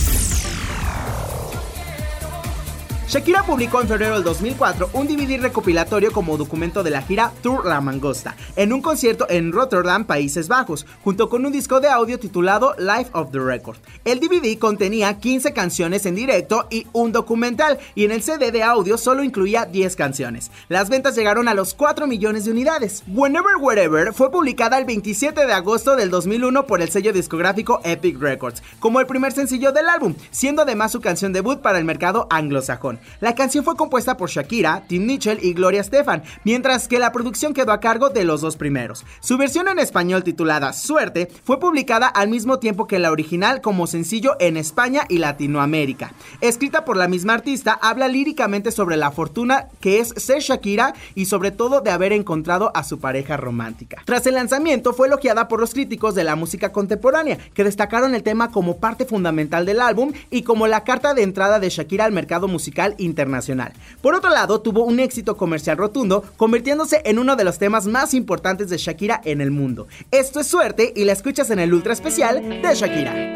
[3.12, 7.66] Shakira publicó en febrero del 2004 un DVD recopilatorio como documento de la gira Tour
[7.66, 12.18] La Mangosta, en un concierto en Rotterdam, Países Bajos, junto con un disco de audio
[12.18, 13.76] titulado Life of the Record.
[14.06, 18.62] El DVD contenía 15 canciones en directo y un documental, y en el CD de
[18.62, 20.50] audio solo incluía 10 canciones.
[20.70, 23.02] Las ventas llegaron a los 4 millones de unidades.
[23.08, 28.18] Whenever Wherever fue publicada el 27 de agosto del 2001 por el sello discográfico Epic
[28.18, 32.26] Records, como el primer sencillo del álbum, siendo además su canción debut para el mercado
[32.30, 33.01] anglosajón.
[33.20, 37.54] La canción fue compuesta por Shakira, Tim Mitchell y Gloria Stefan, mientras que la producción
[37.54, 39.04] quedó a cargo de los dos primeros.
[39.20, 43.86] Su versión en español titulada Suerte fue publicada al mismo tiempo que la original como
[43.86, 46.12] sencillo en España y Latinoamérica.
[46.40, 51.26] Escrita por la misma artista, habla líricamente sobre la fortuna que es ser Shakira y
[51.26, 54.02] sobre todo de haber encontrado a su pareja romántica.
[54.04, 58.22] Tras el lanzamiento fue elogiada por los críticos de la música contemporánea, que destacaron el
[58.22, 62.12] tema como parte fundamental del álbum y como la carta de entrada de Shakira al
[62.12, 63.72] mercado musical internacional.
[64.00, 68.14] Por otro lado, tuvo un éxito comercial rotundo, convirtiéndose en uno de los temas más
[68.14, 69.86] importantes de Shakira en el mundo.
[70.10, 73.32] Esto es suerte y la escuchas en el ultra especial de Shakira.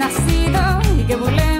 [0.00, 1.59] nacido y que burlemos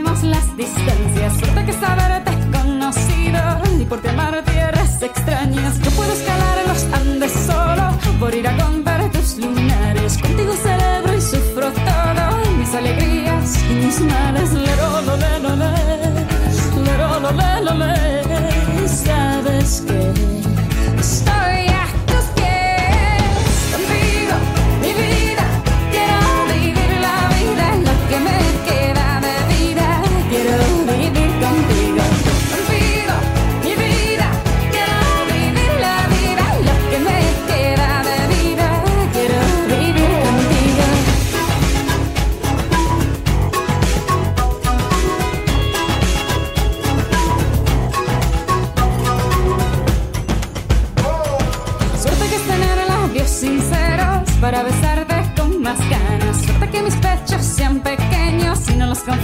[0.56, 1.32] distancias.
[1.38, 3.40] Suerte que saberte conocido
[3.80, 5.78] y por amar tierras extrañas.
[5.80, 10.18] Yo puedo escalar los Andes solo por ir a contar tus lunares.
[10.18, 14.52] Contigo celebro y sufro todo, mis alegrías y mis males.
[14.52, 15.72] Le lo le lo le,
[16.84, 16.94] le
[17.64, 18.88] lo le le.
[18.88, 20.29] Sabes que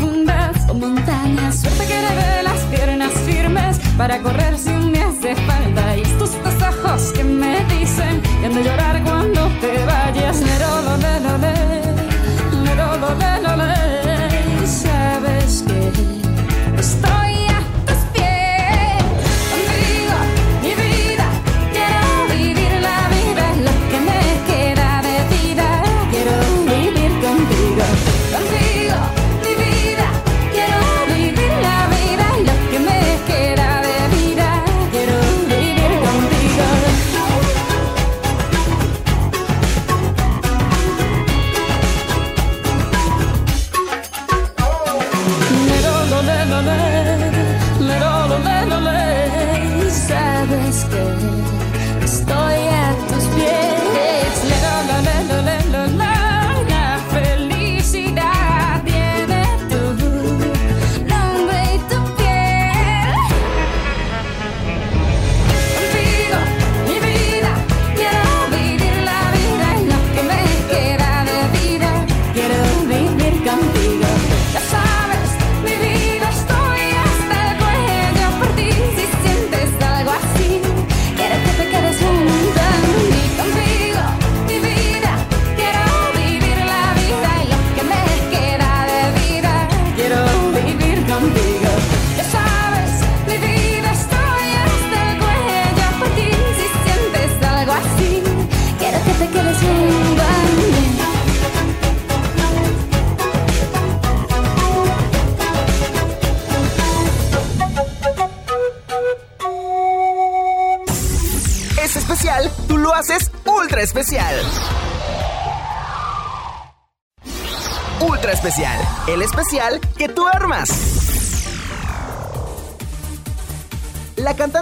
[0.00, 1.60] confundas con montañas.
[1.60, 5.96] Suerte que de las piernas firmes para correr sin me hace falta.
[5.96, 6.02] Y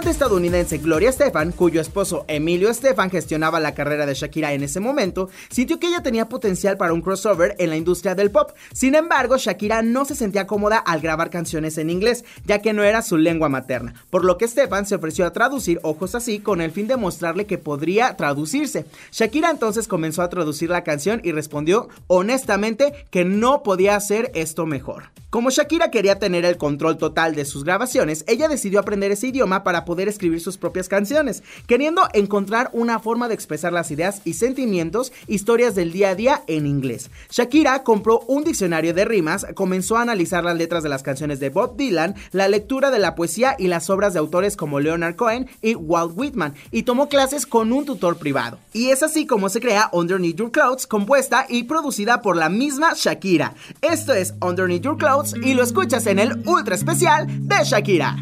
[0.09, 5.29] estadounidense Gloria Estefan, cuyo esposo Emilio Estefan gestionaba la carrera de Shakira en ese momento,
[5.49, 8.51] sintió que ella tenía potencial para un crossover en la industria del pop.
[8.75, 12.83] Sin embargo, Shakira no se sentía cómoda al grabar canciones en inglés, ya que no
[12.83, 16.59] era su lengua materna, por lo que Estefan se ofreció a traducir Ojos así con
[16.59, 18.85] el fin de mostrarle que podría traducirse.
[19.13, 24.65] Shakira entonces comenzó a traducir la canción y respondió honestamente que no podía hacer esto
[24.65, 25.03] mejor.
[25.35, 29.65] Como Shakira quería tener el control total de sus grabaciones, ella decidió aprender ese idioma
[29.65, 34.35] para poder escribir sus propias canciones, queriendo encontrar una forma de expresar las ideas y
[34.35, 37.11] sentimientos, historias del día a día en inglés.
[37.29, 41.51] Shakira compró un diccionario de rimas, comenzó a analizar las letras de las canciones de
[41.51, 45.47] Bob Dylan, la lectura de la poesía y las obras de autores como Leonard Cohen
[45.61, 48.57] y Walt Whitman, y tomó clases con un tutor privado.
[48.73, 52.93] Y es así como se crea Underneath Your Clouds, compuesta y producida por la misma
[52.95, 53.53] Shakira.
[53.81, 58.15] Esto es Underneath Your Clouds y lo escuchas en el ultra especial de Shakira.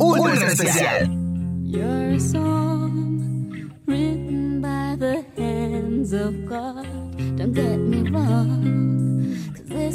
[0.00, 1.10] Ultra especial.
[1.70, 2.69] Your song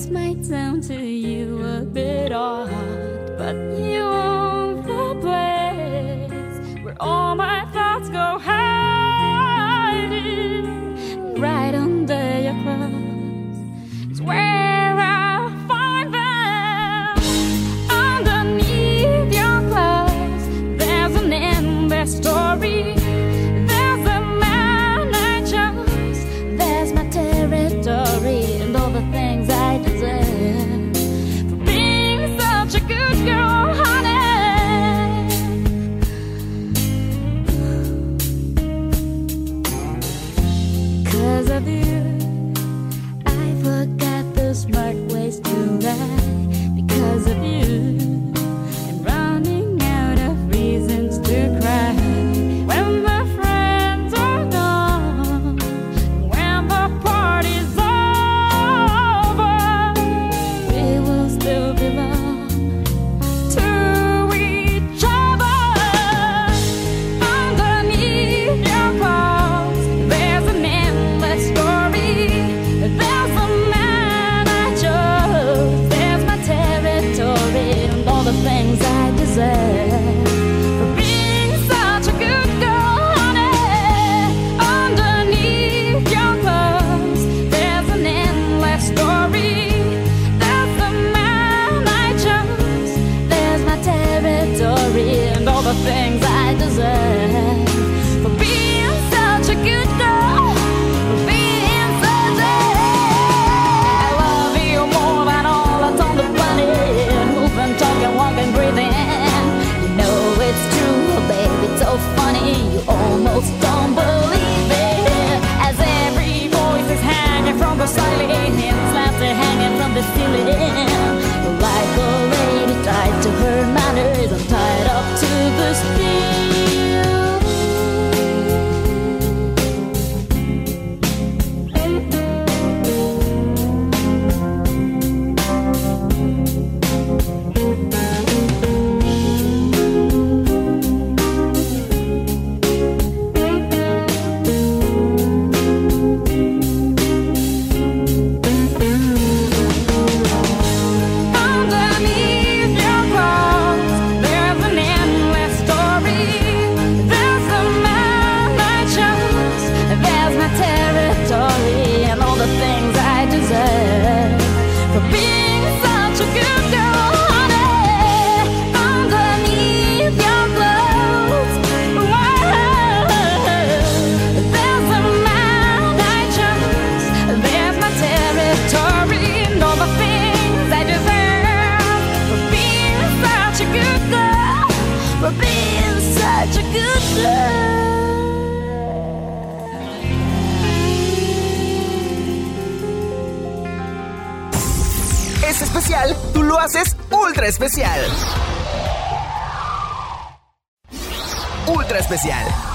[0.05, 2.69] this might sound to you a bit odd,
[3.39, 8.74] but you own the place where all my thoughts go hiding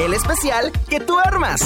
[0.05, 1.60] el especial que tú armas.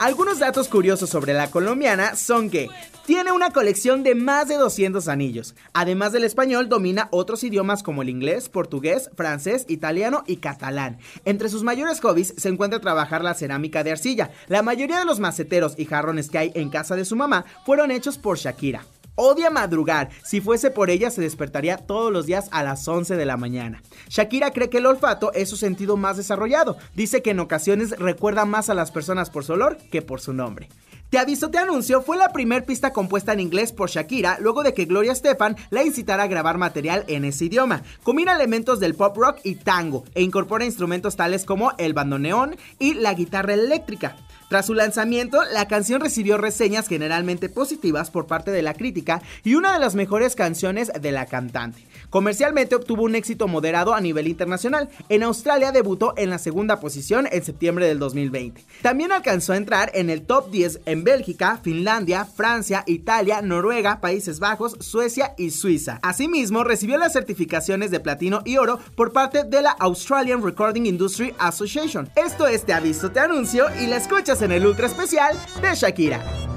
[0.00, 2.68] Algunos datos curiosos sobre la colombiana son que
[3.06, 5.54] tiene una colección de más de 200 anillos.
[5.74, 10.98] Además del español, domina otros idiomas como el inglés, portugués, francés, italiano y catalán.
[11.24, 14.32] Entre sus mayores hobbies se encuentra trabajar la cerámica de arcilla.
[14.48, 17.92] La mayoría de los maceteros y jarrones que hay en casa de su mamá fueron
[17.92, 18.84] hechos por Shakira.
[19.16, 20.10] Odia madrugar.
[20.24, 23.82] Si fuese por ella, se despertaría todos los días a las 11 de la mañana.
[24.08, 26.76] Shakira cree que el olfato es su sentido más desarrollado.
[26.94, 30.32] Dice que en ocasiones recuerda más a las personas por su olor que por su
[30.32, 30.68] nombre.
[31.10, 34.74] Te aviso, te anuncio fue la primer pista compuesta en inglés por Shakira luego de
[34.74, 37.84] que Gloria Estefan la incitara a grabar material en ese idioma.
[38.02, 42.94] Combina elementos del pop rock y tango e incorpora instrumentos tales como el bandoneón y
[42.94, 44.16] la guitarra eléctrica.
[44.48, 49.54] Tras su lanzamiento, la canción recibió reseñas generalmente positivas por parte de la crítica y
[49.54, 51.84] una de las mejores canciones de la cantante.
[52.14, 54.88] Comercialmente obtuvo un éxito moderado a nivel internacional.
[55.08, 58.64] En Australia debutó en la segunda posición en septiembre del 2020.
[58.82, 64.38] También alcanzó a entrar en el top 10 en Bélgica, Finlandia, Francia, Italia, Noruega, Países
[64.38, 65.98] Bajos, Suecia y Suiza.
[66.02, 71.34] Asimismo, recibió las certificaciones de platino y oro por parte de la Australian Recording Industry
[71.40, 72.08] Association.
[72.14, 76.53] Esto es Te Aviso, Te Anuncio y la escuchas en el ultra especial de Shakira.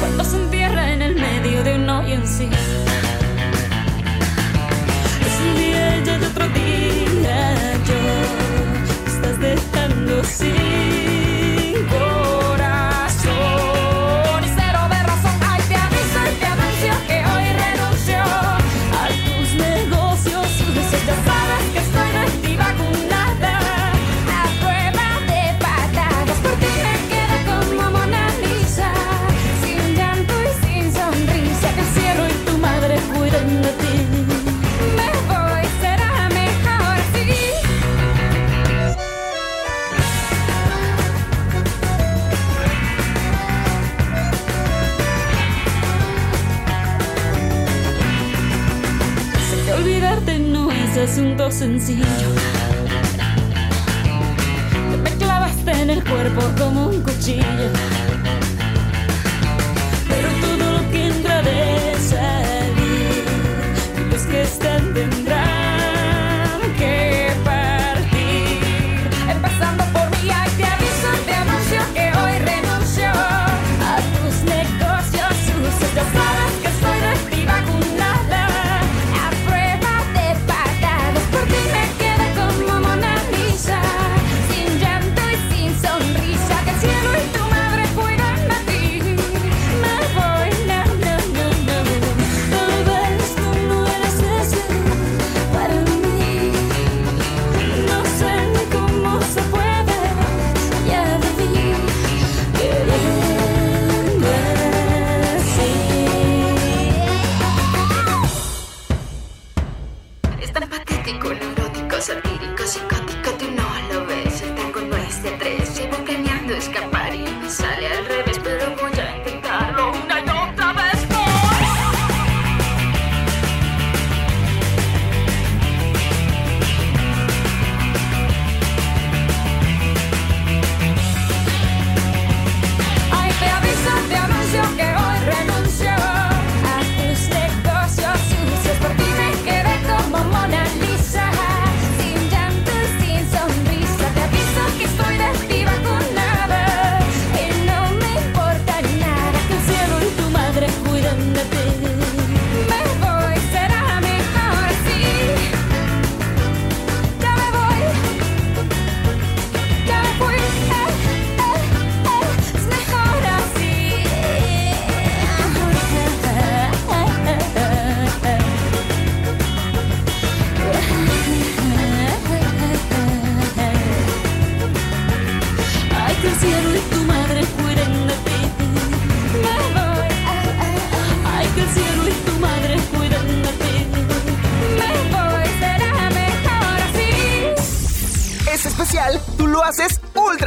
[0.00, 2.48] Cuando se entierra en el medio de un hoyo en sí.
[5.26, 9.12] Es un día y otro día yo.
[9.12, 10.97] Estás dejando sin
[51.58, 52.34] asunto sencillo.
[52.34, 52.57] Te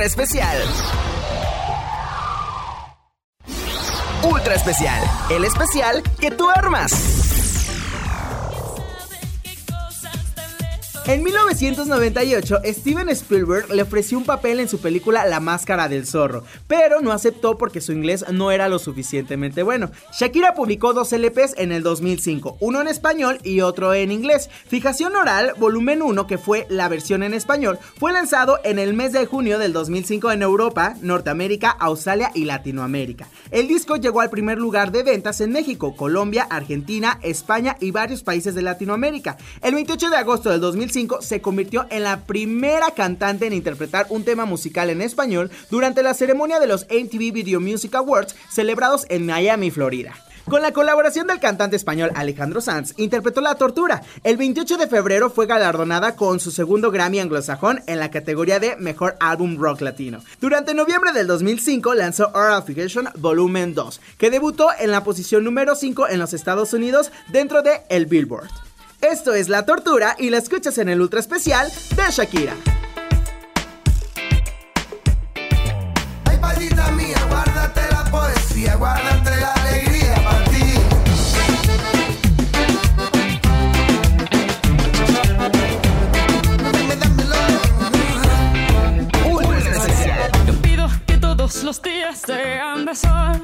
[0.02, 0.57] ultra especial.
[4.23, 5.03] ultra especial.
[5.30, 6.91] El especial que tú armas.
[11.06, 16.45] En 1998, Steven Spielberg le ofreció un papel en su película La Máscara del Zorro,
[16.65, 19.91] pero no aceptó porque su inglés no era lo suficientemente bueno.
[20.18, 24.49] Shakira publicó dos LPs en el 2005, uno en español y otro en inglés.
[24.68, 29.11] Fijación Oral, volumen 1, que fue la versión en español, fue lanzado en el mes
[29.11, 33.28] de junio del 2005 en Europa, Norteamérica, Australia y Latinoamérica.
[33.52, 38.23] El disco llegó al primer lugar de ventas en México, Colombia, Argentina, España y varios
[38.23, 39.36] países de Latinoamérica.
[39.61, 44.24] El 28 de agosto del 2005, se convirtió en la primera cantante en interpretar un
[44.24, 49.26] tema musical en español durante la ceremonia de los MTV Video Music Awards celebrados en
[49.26, 50.14] Miami, Florida.
[50.46, 54.02] Con la colaboración del cantante español Alejandro Sanz, interpretó La Tortura.
[54.24, 58.76] El 28 de febrero fue galardonada con su segundo Grammy anglosajón en la categoría de
[58.76, 60.20] Mejor Álbum Rock Latino.
[60.40, 62.32] Durante noviembre del 2005 lanzó
[62.66, 67.62] Fiction Volumen 2, que debutó en la posición número 5 en los Estados Unidos dentro
[67.62, 68.70] de el Billboard.
[69.02, 72.53] Esto es La Tortura y la escuchas en el ultra especial de Shakira.
[76.26, 80.73] Ay, palita mía, guárdate la poesía, guárdate la alegría para ti.
[90.45, 93.44] No pido que todos los días sean de sol.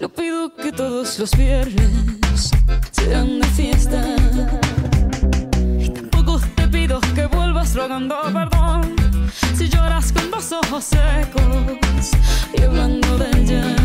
[0.00, 2.50] No pido que todos los viernes
[2.90, 4.04] sean de fiesta
[6.98, 8.96] que vuelvas rogando perdón.
[9.54, 12.10] Si lloras con los ojos secos
[12.52, 13.76] y hablando de ella.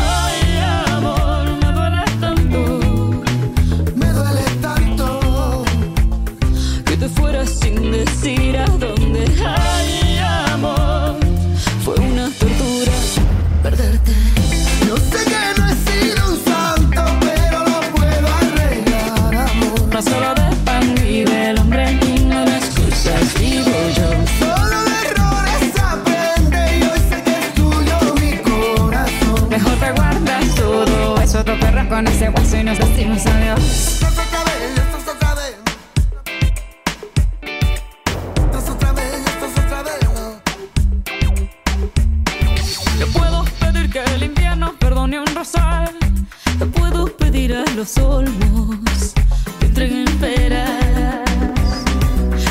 [0.00, 0.58] Ay,
[0.96, 2.60] amor, me duele tanto.
[3.94, 5.64] Me duele tanto.
[6.84, 9.24] Que te fueras sin decir a dónde.
[9.46, 9.83] Ay,
[38.36, 39.98] Esto es otra vez, esto es otra vez.
[42.98, 45.94] Yo puedo pedir que el invierno perdone un rosal.
[46.58, 49.12] Yo puedo pedir a los olmos
[49.60, 51.20] que entreguen peras.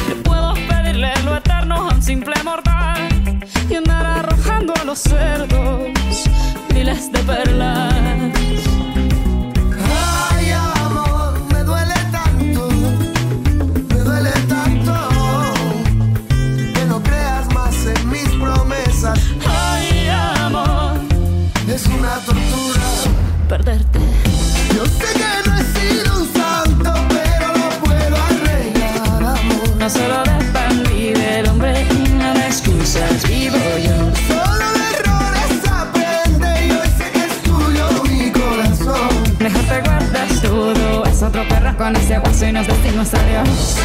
[0.07, 3.10] Yo puedo pedirle lo eterno a un simple mortal
[3.70, 5.90] y andar arrojando a los cerdos
[6.74, 8.73] miles de perlas.
[23.58, 24.00] Perderte.
[24.76, 29.76] Yo sé que no he sido un santo, pero lo puedo arreglar, amor.
[29.78, 33.96] No solo de pan vive el hombre y no de excusas vivo yo.
[34.28, 39.10] Solo de errores aprende y hoy sé que es tuyo mi corazón.
[39.38, 43.78] Mejor te guardas todo, es otro perro con ese hueso y nos decimos adiós.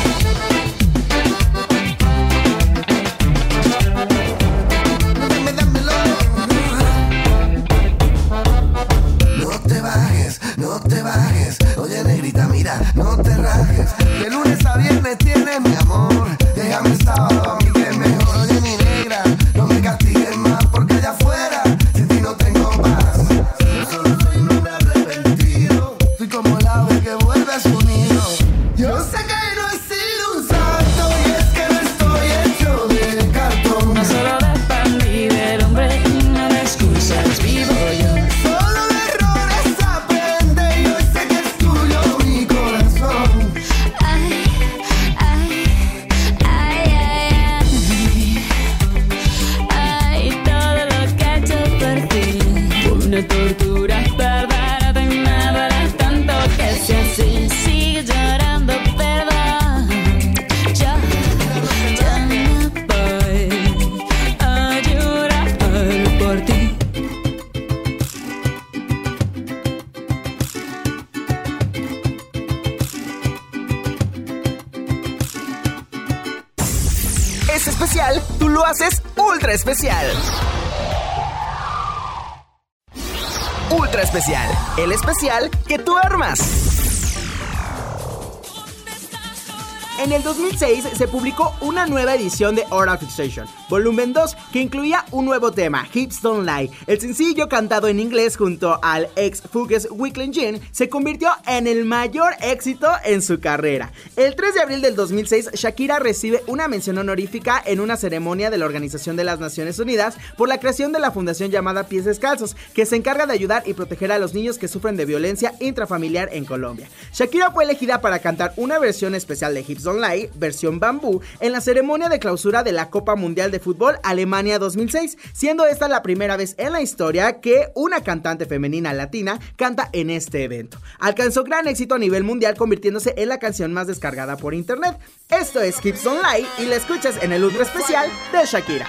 [90.99, 95.87] Se publicó una nueva edición de Oral Fixation, volumen 2, que incluía un nuevo tema,
[95.95, 96.73] Hips Don't Lie.
[96.89, 101.85] El sencillo cantado en inglés junto al ex Fugues Weekly Jean se convirtió en el
[101.85, 103.93] mayor éxito en su carrera.
[104.17, 108.59] El 3 de abril del 2006, Shakira recibe una mención honorífica en una ceremonia de
[108.59, 112.57] la Organización de las Naciones Unidas por la creación de la fundación llamada Pies Descalzos,
[112.75, 116.31] que se encarga de ayudar y proteger a los niños que sufren de violencia intrafamiliar
[116.33, 116.89] en Colombia.
[117.13, 121.61] Shakira fue elegida para cantar una versión especial de Hips Online, versión bambú, en la
[121.61, 126.37] ceremonia de clausura de la Copa Mundial de Fútbol Alemania 2006, siendo esta la primera
[126.37, 130.79] vez en la historia que una cantante femenina latina canta en este evento.
[130.99, 134.99] Alcanzó gran éxito a nivel mundial convirtiéndose en la canción más descargada por internet.
[135.29, 138.89] Esto es Hips Online y la escuchas en el ultra especial de Shakira.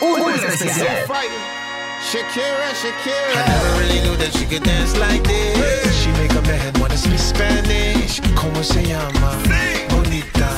[0.00, 1.55] Ultra especial.
[2.02, 3.34] Shakira, Shakira.
[3.34, 6.02] I never really knew that she could dance like this.
[6.02, 8.20] She make a man wanna speak Spanish.
[8.34, 9.32] ¿Cómo se llama?
[9.88, 10.48] Bonita.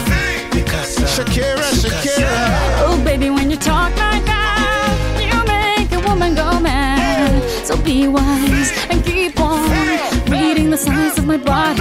[0.50, 1.06] Picasa.
[1.06, 2.84] Shakira, Shakira.
[2.84, 7.42] Oh, baby, when you talk like that, you make a woman go mad.
[7.64, 9.70] So be wise and keep on
[10.28, 11.80] reading the signs of my body.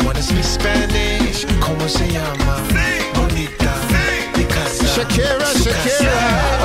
[1.91, 2.55] se llama?
[3.13, 3.73] Bonita.
[4.33, 4.85] Picasa.
[4.95, 6.17] Shakira, Shakira.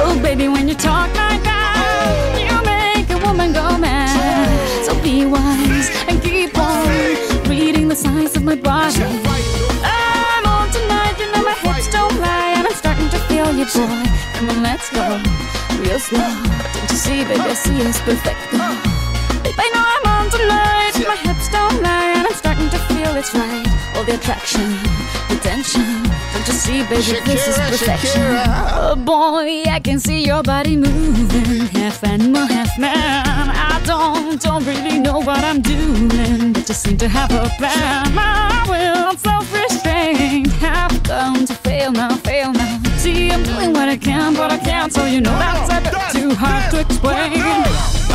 [0.04, 4.86] Oh, baby, when you talk like that, you make a woman go mad.
[4.86, 6.86] So be wise and keep on
[7.48, 9.02] reading the signs of my body.
[9.82, 13.66] I'm on tonight, you know my hips don't lie, and I'm starting to feel you,
[13.74, 14.06] boy.
[14.34, 15.06] Come on, let's go,
[15.82, 16.30] real slow.
[16.74, 18.38] Don't you see, baby, I see it's perfect.
[19.42, 23.14] Babe, I know I'm on tonight, my hips don't lie, and I'm starting to feel
[23.16, 23.66] it's right.
[23.96, 24.68] All the attraction,
[25.28, 25.82] the tension.
[26.32, 28.22] Don't you see, baby, this is Shakira, perfection.
[28.22, 28.44] Shakira.
[28.74, 33.50] Oh boy, I can see your body moving, half animal, half man.
[33.50, 38.14] I don't, don't really know what I'm doing, but just seem to have a plan.
[38.14, 42.82] My will, I'm self-restrained, have come to fail now, fail now.
[42.98, 46.20] See, I'm doing what I can, but I can't, so you know that's a bit
[46.20, 48.05] too hard to explain.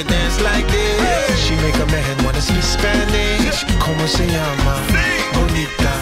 [0.00, 1.44] Could dance like this.
[1.44, 3.64] She make a man wanna speak Spanish.
[3.84, 4.74] ¿Cómo se llama?
[5.34, 5.92] Bonita.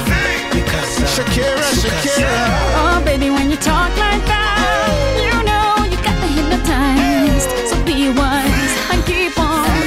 [0.53, 1.07] Picasa.
[1.15, 2.33] Shakira, Shakira.
[2.81, 5.27] Oh, baby, when you talk like that, oh.
[5.27, 7.51] you know you got me hypnotized.
[7.69, 9.81] So be wise and keep on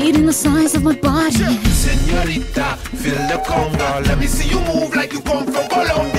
[0.00, 1.58] reading the signs of my body.
[1.84, 4.06] Señorita, feel the conga.
[4.06, 6.15] Let me see you move like you come from Colombia.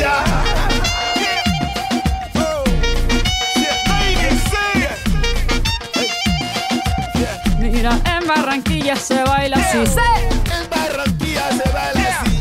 [8.88, 9.86] Barranquilla se baila así.
[9.86, 10.00] ¡Sí!
[10.54, 12.38] En Barranquilla se baila así.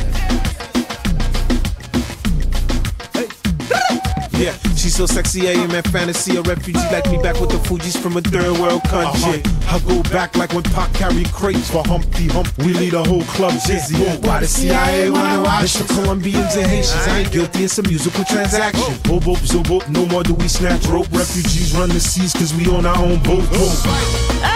[4.38, 6.36] Yeah, she's so sexy, I am in fantasy.
[6.36, 9.42] A refugee like me back with the Fuji's from a third world country.
[9.42, 9.76] Uh-huh.
[9.76, 12.46] I go back like when Pac carried crates for Humpty Hump.
[12.58, 13.96] We lead a whole club dizzy.
[13.96, 17.08] Why the CIA wanna watch the Colombians and Haitians?
[17.08, 18.84] I ain't guilty, it's a musical transaction.
[18.86, 19.16] Oh.
[19.16, 21.08] Oh, boop, boop, zo, boop, no more do we snatch rope.
[21.10, 23.50] Refugees run the seas cause we own our own boat.
[23.50, 24.55] boat.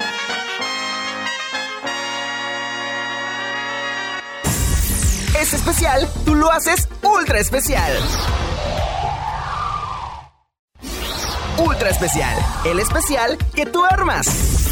[5.41, 7.97] Es especial, tú lo haces ultra especial.
[11.57, 14.70] Ultra especial, el especial que tú armas.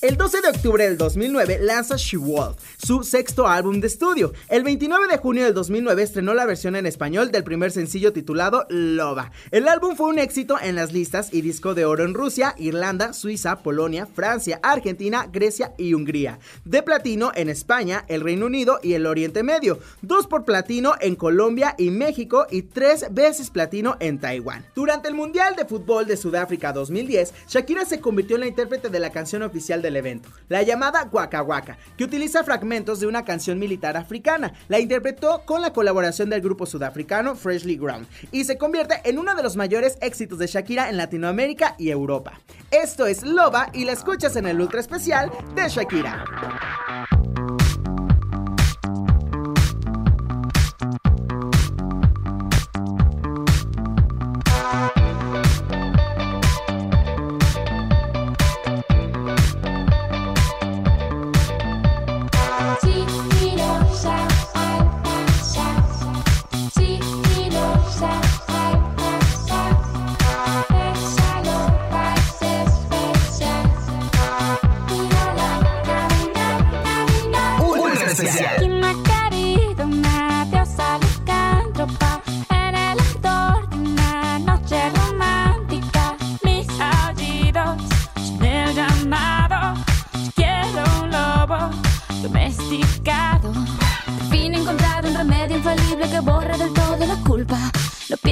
[0.00, 4.32] El 12 de octubre del 2009 lanza She Wolf, su sexto álbum de estudio.
[4.48, 8.64] El 29 de junio del 2009 estrenó la versión en español del primer sencillo titulado
[8.68, 9.32] Loba.
[9.50, 13.12] El álbum fue un éxito en las listas y disco de oro en Rusia, Irlanda,
[13.12, 16.38] Suiza, Polonia, Francia, Argentina, Grecia y Hungría.
[16.64, 19.80] De platino en España, el Reino Unido y el Oriente Medio.
[20.00, 24.64] Dos por platino en Colombia y México y tres veces platino en Taiwán.
[24.76, 29.00] Durante el Mundial de Fútbol de Sudáfrica 2010, Shakira se convirtió en la intérprete de
[29.00, 33.24] la canción oficial de del evento, la llamada Waka Waka, que utiliza fragmentos de una
[33.24, 34.52] canción militar africana.
[34.68, 39.34] La interpretó con la colaboración del grupo sudafricano Freshly Ground y se convierte en uno
[39.34, 42.38] de los mayores éxitos de Shakira en Latinoamérica y Europa.
[42.70, 47.17] Esto es Loba y la escuchas en el ultra especial de Shakira.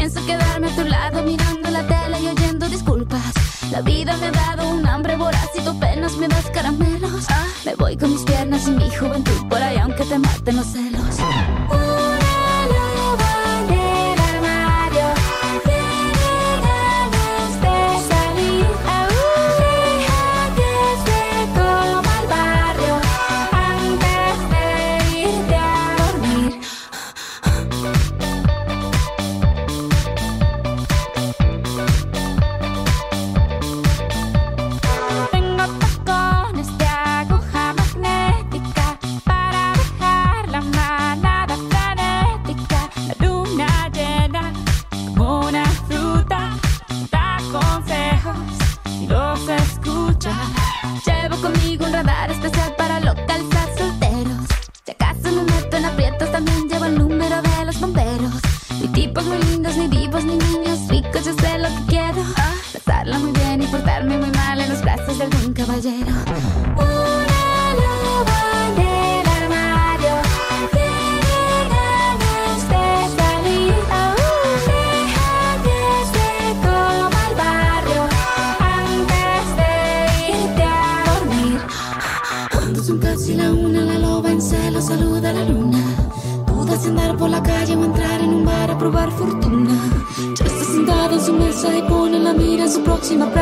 [0.08, 3.32] pienso quedarme a tu lado mirando la tela y oyendo disculpas.
[3.72, 7.26] La vida me ha dado un hambre voraz y tú apenas me das caramelos.
[7.28, 9.45] Ah, me voy con mis piernas y mi juventud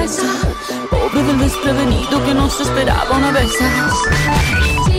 [0.04, 0.22] cabeza.
[0.90, 4.93] Pobre del desprevenido que no se esperaba una vez.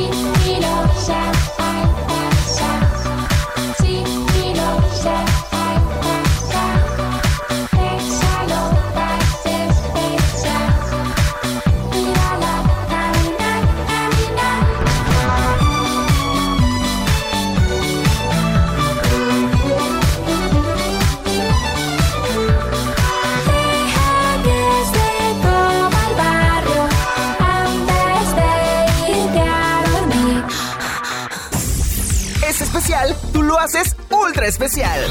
[34.48, 35.02] Especial.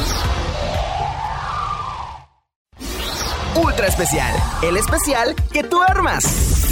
[3.57, 6.64] Ultra especial, el especial que tú armas.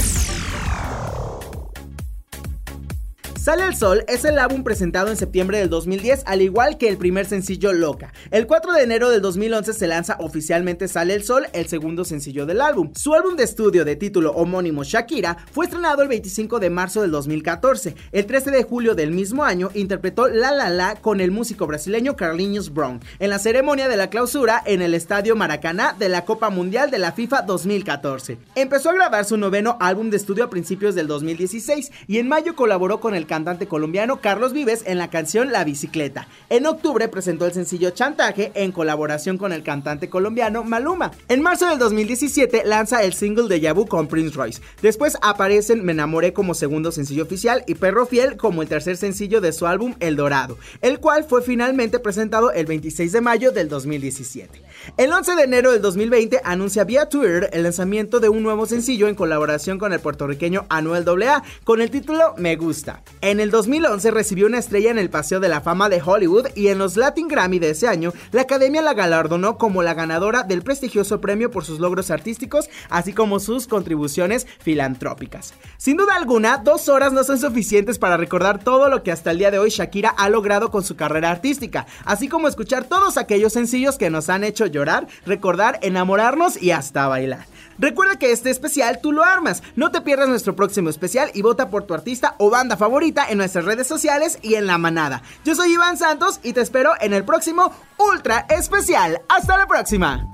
[3.42, 6.96] Sale el Sol es el álbum presentado en septiembre del 2010, al igual que el
[6.96, 8.12] primer sencillo Loca.
[8.30, 12.46] El 4 de enero del 2011 se lanza oficialmente Sale el Sol, el segundo sencillo
[12.46, 12.92] del álbum.
[12.94, 17.10] Su álbum de estudio de título homónimo Shakira fue estrenado el 25 de marzo del
[17.10, 17.96] 2014.
[18.12, 22.14] El 13 de julio del mismo año interpretó La La La con el músico brasileño
[22.14, 26.50] Carlinhos Brown en la ceremonia de la clausura en el Estadio Maracaná de la Copa
[26.50, 28.38] Mundial de la FIFA 2014.
[28.54, 32.54] Empezó a grabar su noveno álbum de estudio a principios del 2016 y en mayo
[32.54, 36.28] colaboró con el cantante colombiano Carlos Vives en la canción La Bicicleta.
[36.48, 41.10] En octubre presentó el sencillo Chantaje en colaboración con el cantante colombiano Maluma.
[41.28, 44.62] En marzo del 2017 lanza el single de Yabu con Prince Royce.
[44.80, 49.40] Después aparecen Me enamoré como segundo sencillo oficial y Perro Fiel como el tercer sencillo
[49.40, 53.68] de su álbum El Dorado, el cual fue finalmente presentado el 26 de mayo del
[53.68, 54.62] 2017.
[54.96, 59.06] El 11 de enero del 2020 anuncia vía Twitter el lanzamiento de un nuevo sencillo
[59.06, 63.02] en colaboración con el puertorriqueño Anuel AA con el título Me Gusta.
[63.20, 66.68] En el 2011 recibió una estrella en el Paseo de la Fama de Hollywood y
[66.68, 70.62] en los Latin Grammy de ese año la academia la galardonó como la ganadora del
[70.62, 75.54] prestigioso premio por sus logros artísticos así como sus contribuciones filantrópicas.
[75.78, 79.38] Sin duda alguna, dos horas no son suficientes para recordar todo lo que hasta el
[79.38, 83.52] día de hoy Shakira ha logrado con su carrera artística, así como escuchar todos aquellos
[83.52, 87.46] sencillos que nos han hecho llorar, recordar, enamorarnos y hasta bailar.
[87.78, 89.62] Recuerda que este especial tú lo armas.
[89.76, 93.38] No te pierdas nuestro próximo especial y vota por tu artista o banda favorita en
[93.38, 95.22] nuestras redes sociales y en la manada.
[95.44, 99.20] Yo soy Iván Santos y te espero en el próximo Ultra Especial.
[99.28, 100.28] Hasta la próxima.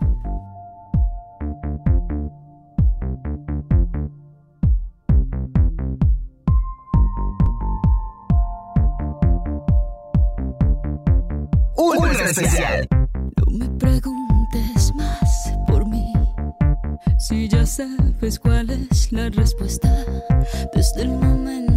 [11.76, 12.88] Ultra Especial.
[12.90, 13.46] No
[13.90, 14.00] me
[17.28, 20.02] Si ya sabes cuál es la respuesta.
[20.74, 21.67] Desde el momento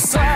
[0.00, 0.29] cuestión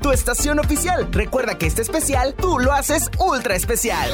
[0.00, 1.08] tu estación oficial.
[1.10, 4.10] Recuerda que este especial tú lo haces ultra especial.